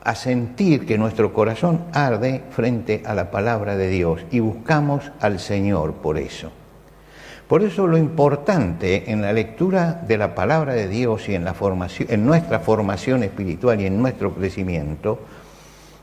A 0.03 0.15
sentir 0.15 0.85
que 0.85 0.97
nuestro 0.97 1.33
corazón 1.33 1.85
arde 1.93 2.43
frente 2.51 3.03
a 3.05 3.13
la 3.13 3.31
palabra 3.31 3.75
de 3.75 3.89
Dios 3.89 4.25
y 4.31 4.39
buscamos 4.39 5.11
al 5.19 5.39
Señor 5.39 5.93
por 5.95 6.17
eso. 6.17 6.51
Por 7.47 7.61
eso 7.61 7.85
lo 7.85 7.97
importante 7.97 9.11
en 9.11 9.21
la 9.21 9.31
lectura 9.31 10.01
de 10.07 10.17
la 10.17 10.33
palabra 10.33 10.73
de 10.73 10.87
Dios 10.87 11.29
y 11.29 11.35
en, 11.35 11.43
nuestra 12.25 12.59
formación 12.59 13.23
espiritual 13.23 13.79
y 13.81 13.85
en 13.85 14.01
nuestro 14.01 14.33
crecimiento 14.33 15.19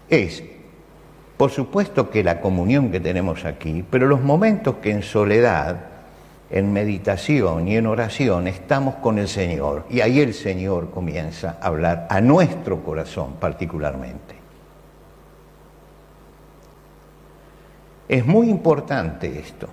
es, 0.08 0.44
por 1.36 1.50
supuesto 1.50 2.10
que 2.10 2.22
la 2.22 2.40
comunión 2.40 2.92
que 2.92 3.00
tenemos 3.00 3.44
aquí, 3.44 3.84
pero 3.90 4.06
los 4.06 4.20
momentos 4.20 4.76
que 4.76 4.92
en 4.92 5.02
soledad 5.02 5.92
en 6.52 6.70
meditación 6.72 7.66
y 7.66 7.76
en 7.76 7.86
oración 7.86 8.46
estamos 8.46 8.96
con 8.96 9.18
el 9.18 9.26
Señor 9.26 9.86
y 9.88 10.02
ahí 10.02 10.20
el 10.20 10.34
Señor 10.34 10.90
comienza 10.90 11.56
a 11.60 11.68
hablar 11.68 12.06
a 12.10 12.20
nuestro 12.20 12.84
corazón 12.84 13.32
particularmente. 13.40 14.36
Es 18.06 18.26
muy 18.26 18.50
importante 18.50 19.38
esto, 19.38 19.68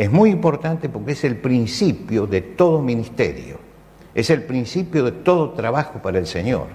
es 0.00 0.10
muy 0.10 0.30
importante 0.30 0.88
porque 0.88 1.12
es 1.12 1.24
el 1.24 1.36
principio 1.36 2.26
de 2.26 2.40
todo 2.40 2.80
ministerio, 2.80 3.58
es 4.14 4.30
el 4.30 4.44
principio 4.44 5.04
de 5.04 5.12
todo 5.12 5.50
trabajo 5.50 6.00
para 6.00 6.18
el 6.18 6.26
Señor. 6.26 6.68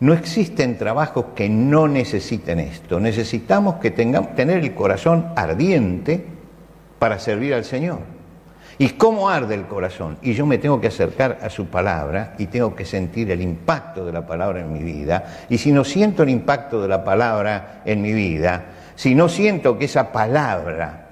No 0.00 0.14
existen 0.14 0.76
trabajos 0.76 1.26
que 1.36 1.48
no 1.48 1.86
necesiten 1.86 2.58
esto, 2.58 2.98
necesitamos 2.98 3.76
que 3.76 3.92
tengamos, 3.92 4.34
tener 4.34 4.64
el 4.64 4.74
corazón 4.74 5.28
ardiente 5.36 6.24
para 6.98 7.20
servir 7.20 7.54
al 7.54 7.64
Señor. 7.64 8.00
¿Y 8.78 8.88
cómo 8.88 9.30
arde 9.30 9.54
el 9.54 9.66
corazón? 9.66 10.18
Y 10.20 10.32
yo 10.32 10.44
me 10.44 10.58
tengo 10.58 10.80
que 10.80 10.88
acercar 10.88 11.38
a 11.42 11.50
su 11.50 11.66
palabra 11.66 12.34
y 12.36 12.46
tengo 12.46 12.74
que 12.74 12.84
sentir 12.84 13.30
el 13.30 13.42
impacto 13.42 14.04
de 14.04 14.12
la 14.12 14.26
palabra 14.26 14.58
en 14.58 14.72
mi 14.72 14.82
vida. 14.82 15.44
Y 15.48 15.58
si 15.58 15.70
no 15.70 15.84
siento 15.84 16.24
el 16.24 16.30
impacto 16.30 16.82
de 16.82 16.88
la 16.88 17.04
palabra 17.04 17.82
en 17.84 18.02
mi 18.02 18.12
vida, 18.12 18.64
si 18.96 19.14
no 19.14 19.28
siento 19.28 19.78
que 19.78 19.84
esa 19.84 20.10
palabra 20.10 21.09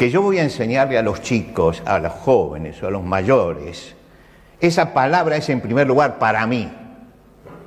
que 0.00 0.08
yo 0.08 0.22
voy 0.22 0.38
a 0.38 0.44
enseñarle 0.44 0.96
a 0.96 1.02
los 1.02 1.20
chicos, 1.20 1.82
a 1.84 1.98
los 1.98 2.14
jóvenes 2.14 2.82
o 2.82 2.86
a 2.86 2.90
los 2.90 3.04
mayores, 3.04 3.94
esa 4.58 4.94
palabra 4.94 5.36
es 5.36 5.50
en 5.50 5.60
primer 5.60 5.86
lugar 5.86 6.18
para 6.18 6.46
mí 6.46 6.72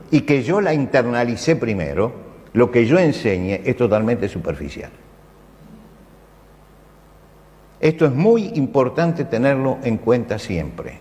y 0.09 0.21
que 0.21 0.41
yo 0.41 0.59
la 0.59 0.73
internalicé 0.73 1.55
primero, 1.55 2.11
lo 2.53 2.71
que 2.71 2.87
yo 2.87 2.97
enseñe 2.97 3.61
es 3.63 3.77
totalmente 3.77 4.27
superficial. 4.27 4.89
Esto 7.79 8.07
es 8.07 8.13
muy 8.13 8.47
importante 8.55 9.25
tenerlo 9.25 9.77
en 9.83 9.97
cuenta 9.97 10.39
siempre, 10.39 10.97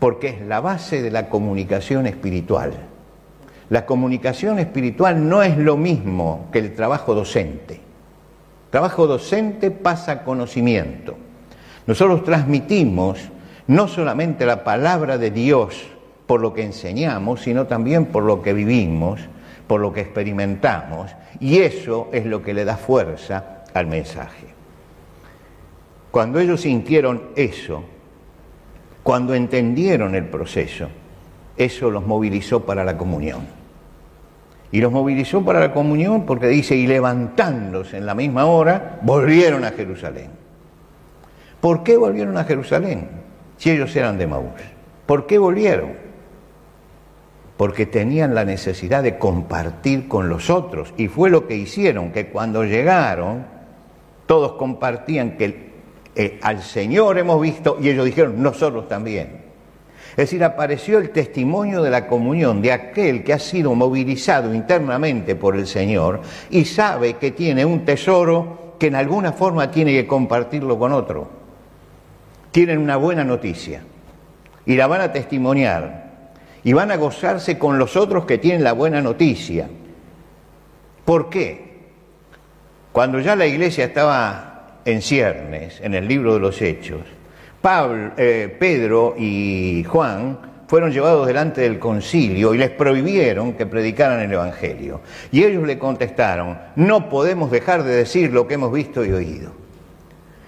porque 0.00 0.30
es 0.30 0.40
la 0.40 0.58
base 0.58 1.00
de 1.00 1.12
la 1.12 1.28
comunicación 1.28 2.08
espiritual. 2.08 2.72
La 3.70 3.86
comunicación 3.86 4.58
espiritual 4.58 5.28
no 5.28 5.44
es 5.44 5.56
lo 5.56 5.76
mismo 5.76 6.48
que 6.52 6.58
el 6.58 6.74
trabajo 6.74 7.14
docente. 7.14 7.85
Trabajo 8.70 9.06
docente 9.06 9.70
pasa 9.70 10.24
conocimiento. 10.24 11.16
Nosotros 11.86 12.24
transmitimos 12.24 13.30
no 13.66 13.88
solamente 13.88 14.46
la 14.46 14.64
palabra 14.64 15.18
de 15.18 15.30
Dios 15.30 15.86
por 16.26 16.40
lo 16.40 16.52
que 16.52 16.64
enseñamos, 16.64 17.42
sino 17.42 17.66
también 17.66 18.06
por 18.06 18.24
lo 18.24 18.42
que 18.42 18.52
vivimos, 18.52 19.20
por 19.66 19.80
lo 19.80 19.92
que 19.92 20.00
experimentamos, 20.00 21.10
y 21.40 21.58
eso 21.58 22.08
es 22.12 22.26
lo 22.26 22.42
que 22.42 22.54
le 22.54 22.64
da 22.64 22.76
fuerza 22.76 23.64
al 23.74 23.86
mensaje. 23.86 24.46
Cuando 26.10 26.40
ellos 26.40 26.62
sintieron 26.62 27.30
eso, 27.36 27.84
cuando 29.02 29.34
entendieron 29.34 30.14
el 30.14 30.24
proceso, 30.26 30.88
eso 31.56 31.90
los 31.90 32.06
movilizó 32.06 32.64
para 32.64 32.84
la 32.84 32.96
comunión. 32.96 33.46
Y 34.76 34.80
los 34.82 34.92
movilizó 34.92 35.42
para 35.42 35.58
la 35.58 35.72
comunión 35.72 36.26
porque 36.26 36.48
dice, 36.48 36.76
y 36.76 36.86
levantándose 36.86 37.96
en 37.96 38.04
la 38.04 38.14
misma 38.14 38.44
hora, 38.44 38.98
volvieron 39.00 39.64
a 39.64 39.70
Jerusalén. 39.70 40.28
¿Por 41.62 41.82
qué 41.82 41.96
volvieron 41.96 42.36
a 42.36 42.44
Jerusalén? 42.44 43.08
Si 43.56 43.70
ellos 43.70 43.96
eran 43.96 44.18
de 44.18 44.26
Maús. 44.26 44.50
¿Por 45.06 45.26
qué 45.26 45.38
volvieron? 45.38 45.92
Porque 47.56 47.86
tenían 47.86 48.34
la 48.34 48.44
necesidad 48.44 49.02
de 49.02 49.16
compartir 49.16 50.08
con 50.08 50.28
los 50.28 50.50
otros. 50.50 50.92
Y 50.98 51.08
fue 51.08 51.30
lo 51.30 51.46
que 51.46 51.56
hicieron, 51.56 52.12
que 52.12 52.26
cuando 52.26 52.62
llegaron, 52.62 53.46
todos 54.26 54.58
compartían 54.58 55.38
que 55.38 55.70
eh, 56.14 56.38
al 56.42 56.62
Señor 56.62 57.16
hemos 57.16 57.40
visto 57.40 57.78
y 57.80 57.88
ellos 57.88 58.04
dijeron, 58.04 58.42
nosotros 58.42 58.88
también. 58.88 59.45
Es 60.16 60.30
decir, 60.30 60.42
apareció 60.44 60.98
el 60.98 61.10
testimonio 61.10 61.82
de 61.82 61.90
la 61.90 62.06
comunión 62.06 62.62
de 62.62 62.72
aquel 62.72 63.22
que 63.22 63.34
ha 63.34 63.38
sido 63.38 63.74
movilizado 63.74 64.54
internamente 64.54 65.36
por 65.36 65.54
el 65.56 65.66
Señor 65.66 66.22
y 66.48 66.64
sabe 66.64 67.14
que 67.16 67.32
tiene 67.32 67.66
un 67.66 67.84
tesoro 67.84 68.76
que 68.78 68.86
en 68.86 68.94
alguna 68.94 69.32
forma 69.32 69.70
tiene 69.70 69.92
que 69.92 70.06
compartirlo 70.06 70.78
con 70.78 70.92
otro. 70.92 71.28
tienen 72.50 72.78
una 72.78 72.96
buena 72.96 73.22
noticia 73.22 73.82
y 74.64 74.76
la 74.76 74.86
van 74.86 75.02
a 75.02 75.12
testimoniar 75.12 76.32
y 76.64 76.72
van 76.72 76.90
a 76.90 76.96
gozarse 76.96 77.58
con 77.58 77.78
los 77.78 77.96
otros 77.96 78.24
que 78.24 78.38
tienen 78.38 78.64
la 78.64 78.72
buena 78.72 79.02
noticia. 79.02 79.68
¿Por 81.04 81.28
qué? 81.28 81.76
Cuando 82.92 83.20
ya 83.20 83.36
la 83.36 83.46
iglesia 83.46 83.84
estaba 83.84 84.80
en 84.86 85.02
ciernes, 85.02 85.78
en 85.82 85.92
el 85.92 86.08
libro 86.08 86.32
de 86.32 86.40
los 86.40 86.62
Hechos, 86.62 87.02
Pablo, 87.66 88.12
eh, 88.16 88.54
Pedro 88.60 89.16
y 89.18 89.82
Juan 89.88 90.38
fueron 90.68 90.92
llevados 90.92 91.26
delante 91.26 91.62
del 91.62 91.80
concilio 91.80 92.54
y 92.54 92.58
les 92.58 92.70
prohibieron 92.70 93.54
que 93.54 93.66
predicaran 93.66 94.20
el 94.20 94.32
Evangelio. 94.32 95.00
Y 95.32 95.42
ellos 95.42 95.66
le 95.66 95.76
contestaron, 95.76 96.56
no 96.76 97.08
podemos 97.08 97.50
dejar 97.50 97.82
de 97.82 97.96
decir 97.96 98.32
lo 98.32 98.46
que 98.46 98.54
hemos 98.54 98.72
visto 98.72 99.04
y 99.04 99.10
oído. 99.10 99.50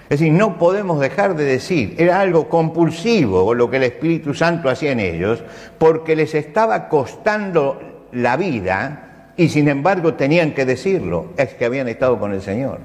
Es 0.04 0.20
decir, 0.20 0.32
no 0.32 0.58
podemos 0.58 1.00
dejar 1.00 1.34
de 1.34 1.42
decir, 1.42 1.96
era 1.98 2.20
algo 2.20 2.48
compulsivo 2.48 3.52
lo 3.52 3.68
que 3.68 3.78
el 3.78 3.82
Espíritu 3.82 4.32
Santo 4.32 4.70
hacía 4.70 4.92
en 4.92 5.00
ellos, 5.00 5.42
porque 5.76 6.14
les 6.14 6.36
estaba 6.36 6.88
costando 6.88 8.06
la 8.12 8.36
vida 8.36 9.32
y 9.36 9.48
sin 9.48 9.66
embargo 9.66 10.14
tenían 10.14 10.52
que 10.52 10.64
decirlo, 10.64 11.32
es 11.36 11.52
que 11.54 11.64
habían 11.64 11.88
estado 11.88 12.16
con 12.16 12.32
el 12.32 12.42
Señor. 12.42 12.78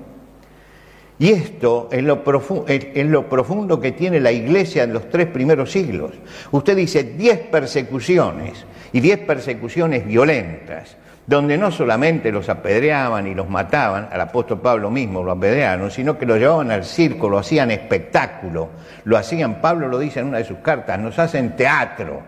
Y 1.24 1.32
esto 1.32 1.88
es 1.90 2.04
lo, 2.04 2.22
profundo 2.22 3.80
que 3.80 3.94
tiene 3.94 4.20
la 4.20 4.34
iglesia 4.34 4.84
en 4.84 4.92
los 4.92 5.10
tres 5.10 5.28
primeros 5.28 5.72
siglos. 5.72 6.12
Usted 6.52 6.76
dice 6.76 7.02
diez 7.16 7.40
persecuciones 7.40 8.66
y 8.92 9.00
diez 9.00 9.20
persecuciones 9.20 10.06
violentas, 10.06 10.98
donde 11.26 11.58
no 11.58 11.72
solamente 11.72 12.30
los 12.30 12.50
apedreaban 12.50 13.26
y 13.26 13.34
los 13.36 13.50
mataban, 13.50 14.10
al 14.12 14.20
apóstol 14.20 14.60
Pablo 14.60 14.92
mismo 14.92 15.24
lo 15.24 15.32
apedrearon, 15.32 15.90
sino 15.92 16.18
que 16.18 16.26
lo 16.26 16.36
llevaban 16.36 16.72
al 16.72 16.84
circo, 16.84 17.30
lo 17.30 17.38
hacían 17.38 17.72
espectáculo, 17.72 18.72
lo 19.06 19.16
hacían, 19.16 19.62
Pablo 19.62 19.88
lo 19.88 20.00
dice 20.00 20.20
en 20.20 20.26
una 20.26 20.40
de 20.40 20.44
sus 20.44 20.58
cartas, 20.58 21.00
nos 21.00 21.18
hacen 21.20 21.56
teatro, 21.56 22.22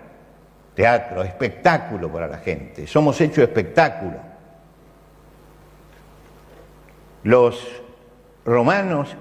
teatro, 0.73 1.21
espectáculo 1.21 2.09
para 2.09 2.29
la 2.29 2.37
gente, 2.37 2.87
somos 2.87 3.19
hechos 3.19 3.39
espectáculo. 3.39 4.19
Los 7.23 7.84
romanos 8.45 9.15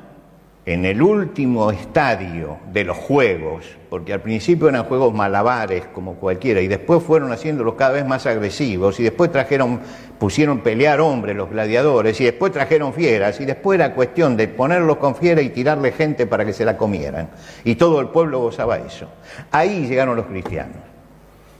en 0.66 0.84
el 0.86 1.02
último 1.02 1.70
estadio 1.70 2.58
de 2.72 2.84
los 2.84 2.96
juegos, 2.96 3.66
porque 3.90 4.14
al 4.14 4.20
principio 4.20 4.68
eran 4.68 4.84
juegos 4.84 5.12
malabares 5.12 5.84
como 5.92 6.14
cualquiera, 6.14 6.60
y 6.60 6.68
después 6.68 7.02
fueron 7.02 7.32
haciéndolos 7.32 7.74
cada 7.74 7.92
vez 7.92 8.06
más 8.06 8.24
agresivos, 8.26 8.98
y 8.98 9.02
después 9.02 9.30
trajeron, 9.30 9.80
pusieron 10.18 10.60
pelear 10.60 11.00
hombres 11.00 11.36
los 11.36 11.50
gladiadores, 11.50 12.18
y 12.20 12.24
después 12.24 12.52
trajeron 12.52 12.94
fieras, 12.94 13.40
y 13.40 13.44
después 13.44 13.78
era 13.78 13.94
cuestión 13.94 14.36
de 14.36 14.48
ponerlos 14.48 14.96
con 14.96 15.16
fiera 15.16 15.42
y 15.42 15.50
tirarle 15.50 15.92
gente 15.92 16.26
para 16.26 16.46
que 16.46 16.54
se 16.54 16.64
la 16.64 16.78
comieran. 16.78 17.28
Y 17.64 17.74
todo 17.74 18.00
el 18.00 18.08
pueblo 18.08 18.40
gozaba 18.40 18.78
eso. 18.78 19.08
Ahí 19.50 19.86
llegaron 19.86 20.16
los 20.16 20.26
cristianos. 20.26 20.76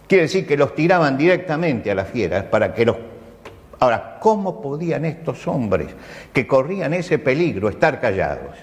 Quiere 0.07 0.23
decir 0.23 0.47
que 0.47 0.57
los 0.57 0.75
tiraban 0.75 1.19
directamente 1.19 1.91
a 1.91 1.95
las 1.95 2.09
fieras 2.09 2.45
para 2.45 2.75
que 2.75 2.87
los 2.87 2.97
Ahora, 3.81 4.19
¿cómo 4.21 4.61
podían 4.61 5.05
estos 5.05 5.47
hombres 5.47 5.89
que 6.33 6.47
corrían 6.47 6.95
ese 6.95 7.19
peligro 7.19 7.69
estar 7.69 8.01
callados? 8.01 8.57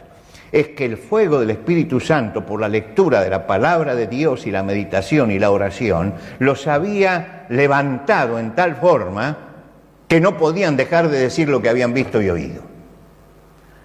Es 0.52 0.70
que 0.70 0.86
el 0.86 0.98
fuego 0.98 1.40
del 1.40 1.52
Espíritu 1.52 2.00
Santo 2.00 2.46
por 2.46 2.60
la 2.60 2.68
lectura 2.68 3.22
de 3.22 3.30
la 3.30 3.48
palabra 3.48 3.96
de 3.96 4.08
Dios 4.08 4.46
y 4.48 4.52
la 4.52 4.64
meditación 4.64 5.32
y 5.32 5.40
la 5.40 5.52
oración 5.52 6.16
los 6.40 6.68
había 6.68 7.46
levantado 7.50 8.38
en 8.38 8.54
tal 8.54 8.76
forma 8.76 9.38
que 10.08 10.20
no 10.20 10.38
podían 10.38 10.76
dejar 10.76 11.08
de 11.08 11.20
decir 11.20 11.48
lo 11.48 11.62
que 11.62 11.70
habían 11.70 11.94
visto 11.94 12.22
y 12.22 12.30
oído. 12.30 12.72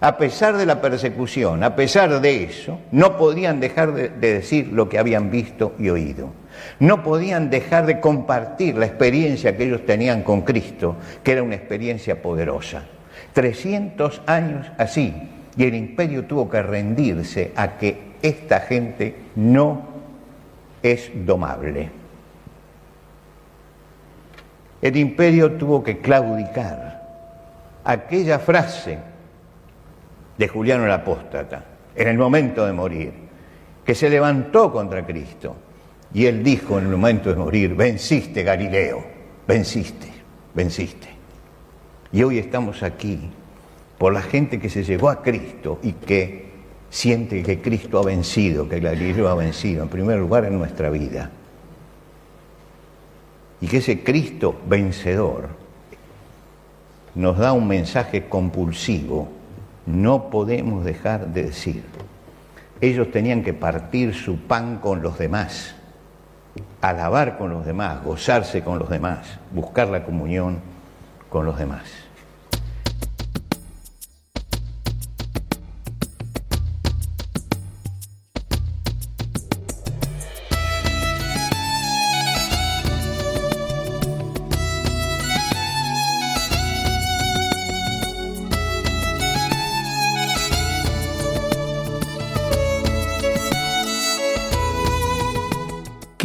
A 0.00 0.18
pesar 0.18 0.56
de 0.56 0.66
la 0.66 0.80
persecución, 0.80 1.62
a 1.62 1.74
pesar 1.74 2.20
de 2.20 2.44
eso, 2.44 2.80
no 2.92 3.16
podían 3.16 3.60
dejar 3.60 3.94
de, 3.94 4.08
decir 4.08 4.68
lo 4.72 4.88
que 4.88 4.98
habían 4.98 5.30
visto 5.30 5.74
y 5.78 5.88
oído. 5.88 6.32
No 6.80 7.02
podían 7.02 7.50
dejar 7.50 7.86
de 7.86 8.00
compartir 8.00 8.76
la 8.76 8.86
experiencia 8.86 9.56
que 9.56 9.64
ellos 9.64 9.84
tenían 9.86 10.22
con 10.22 10.42
Cristo, 10.42 10.96
que 11.22 11.32
era 11.32 11.42
una 11.42 11.54
experiencia 11.54 12.20
poderosa. 12.20 12.84
300 13.32 14.22
años 14.26 14.66
así, 14.78 15.14
y 15.56 15.64
el 15.64 15.74
imperio 15.74 16.24
tuvo 16.24 16.48
que 16.48 16.62
rendirse 16.62 17.52
a 17.56 17.76
que 17.78 18.16
esta 18.22 18.60
gente 18.60 19.14
no 19.36 19.82
es 20.82 21.10
domable. 21.14 21.90
El 24.82 24.96
imperio 24.96 25.52
tuvo 25.52 25.82
que 25.82 25.98
claudicar. 25.98 27.02
Aquella 27.84 28.38
frase 28.38 28.98
de 30.36 30.48
Juliano 30.48 30.84
el 30.84 30.92
Apóstata, 30.92 31.64
en 31.94 32.08
el 32.08 32.18
momento 32.18 32.66
de 32.66 32.72
morir, 32.72 33.12
que 33.84 33.94
se 33.94 34.10
levantó 34.10 34.72
contra 34.72 35.06
Cristo, 35.06 35.56
y 36.16 36.24
él 36.24 36.42
dijo 36.42 36.78
en 36.78 36.86
el 36.86 36.92
momento 36.92 37.28
de 37.28 37.36
morir, 37.36 37.74
venciste 37.74 38.42
Galileo, 38.42 39.04
venciste, 39.46 40.10
venciste. 40.54 41.08
Y 42.10 42.22
hoy 42.22 42.38
estamos 42.38 42.82
aquí 42.82 43.20
por 43.98 44.14
la 44.14 44.22
gente 44.22 44.58
que 44.58 44.70
se 44.70 44.82
llegó 44.82 45.10
a 45.10 45.20
Cristo 45.20 45.78
y 45.82 45.92
que 45.92 46.46
siente 46.88 47.42
que 47.42 47.60
Cristo 47.60 47.98
ha 47.98 48.02
vencido, 48.02 48.66
que 48.66 48.80
Galileo 48.80 49.28
ha 49.28 49.34
vencido, 49.34 49.82
en 49.82 49.90
primer 49.90 50.18
lugar 50.18 50.46
en 50.46 50.56
nuestra 50.56 50.88
vida. 50.88 51.30
Y 53.60 53.66
que 53.66 53.76
ese 53.76 54.02
Cristo 54.02 54.58
vencedor 54.66 55.50
nos 57.14 57.36
da 57.36 57.52
un 57.52 57.68
mensaje 57.68 58.26
compulsivo. 58.26 59.28
No 59.84 60.30
podemos 60.30 60.82
dejar 60.82 61.26
de 61.26 61.42
decir. 61.42 61.82
Ellos 62.80 63.10
tenían 63.10 63.42
que 63.42 63.52
partir 63.52 64.14
su 64.14 64.38
pan 64.38 64.78
con 64.78 65.02
los 65.02 65.18
demás 65.18 65.75
alabar 66.80 67.38
con 67.38 67.50
los 67.50 67.66
demás, 67.66 68.02
gozarse 68.04 68.62
con 68.62 68.78
los 68.78 68.88
demás, 68.88 69.38
buscar 69.52 69.88
la 69.88 70.04
comunión 70.04 70.60
con 71.28 71.44
los 71.44 71.58
demás. 71.58 72.05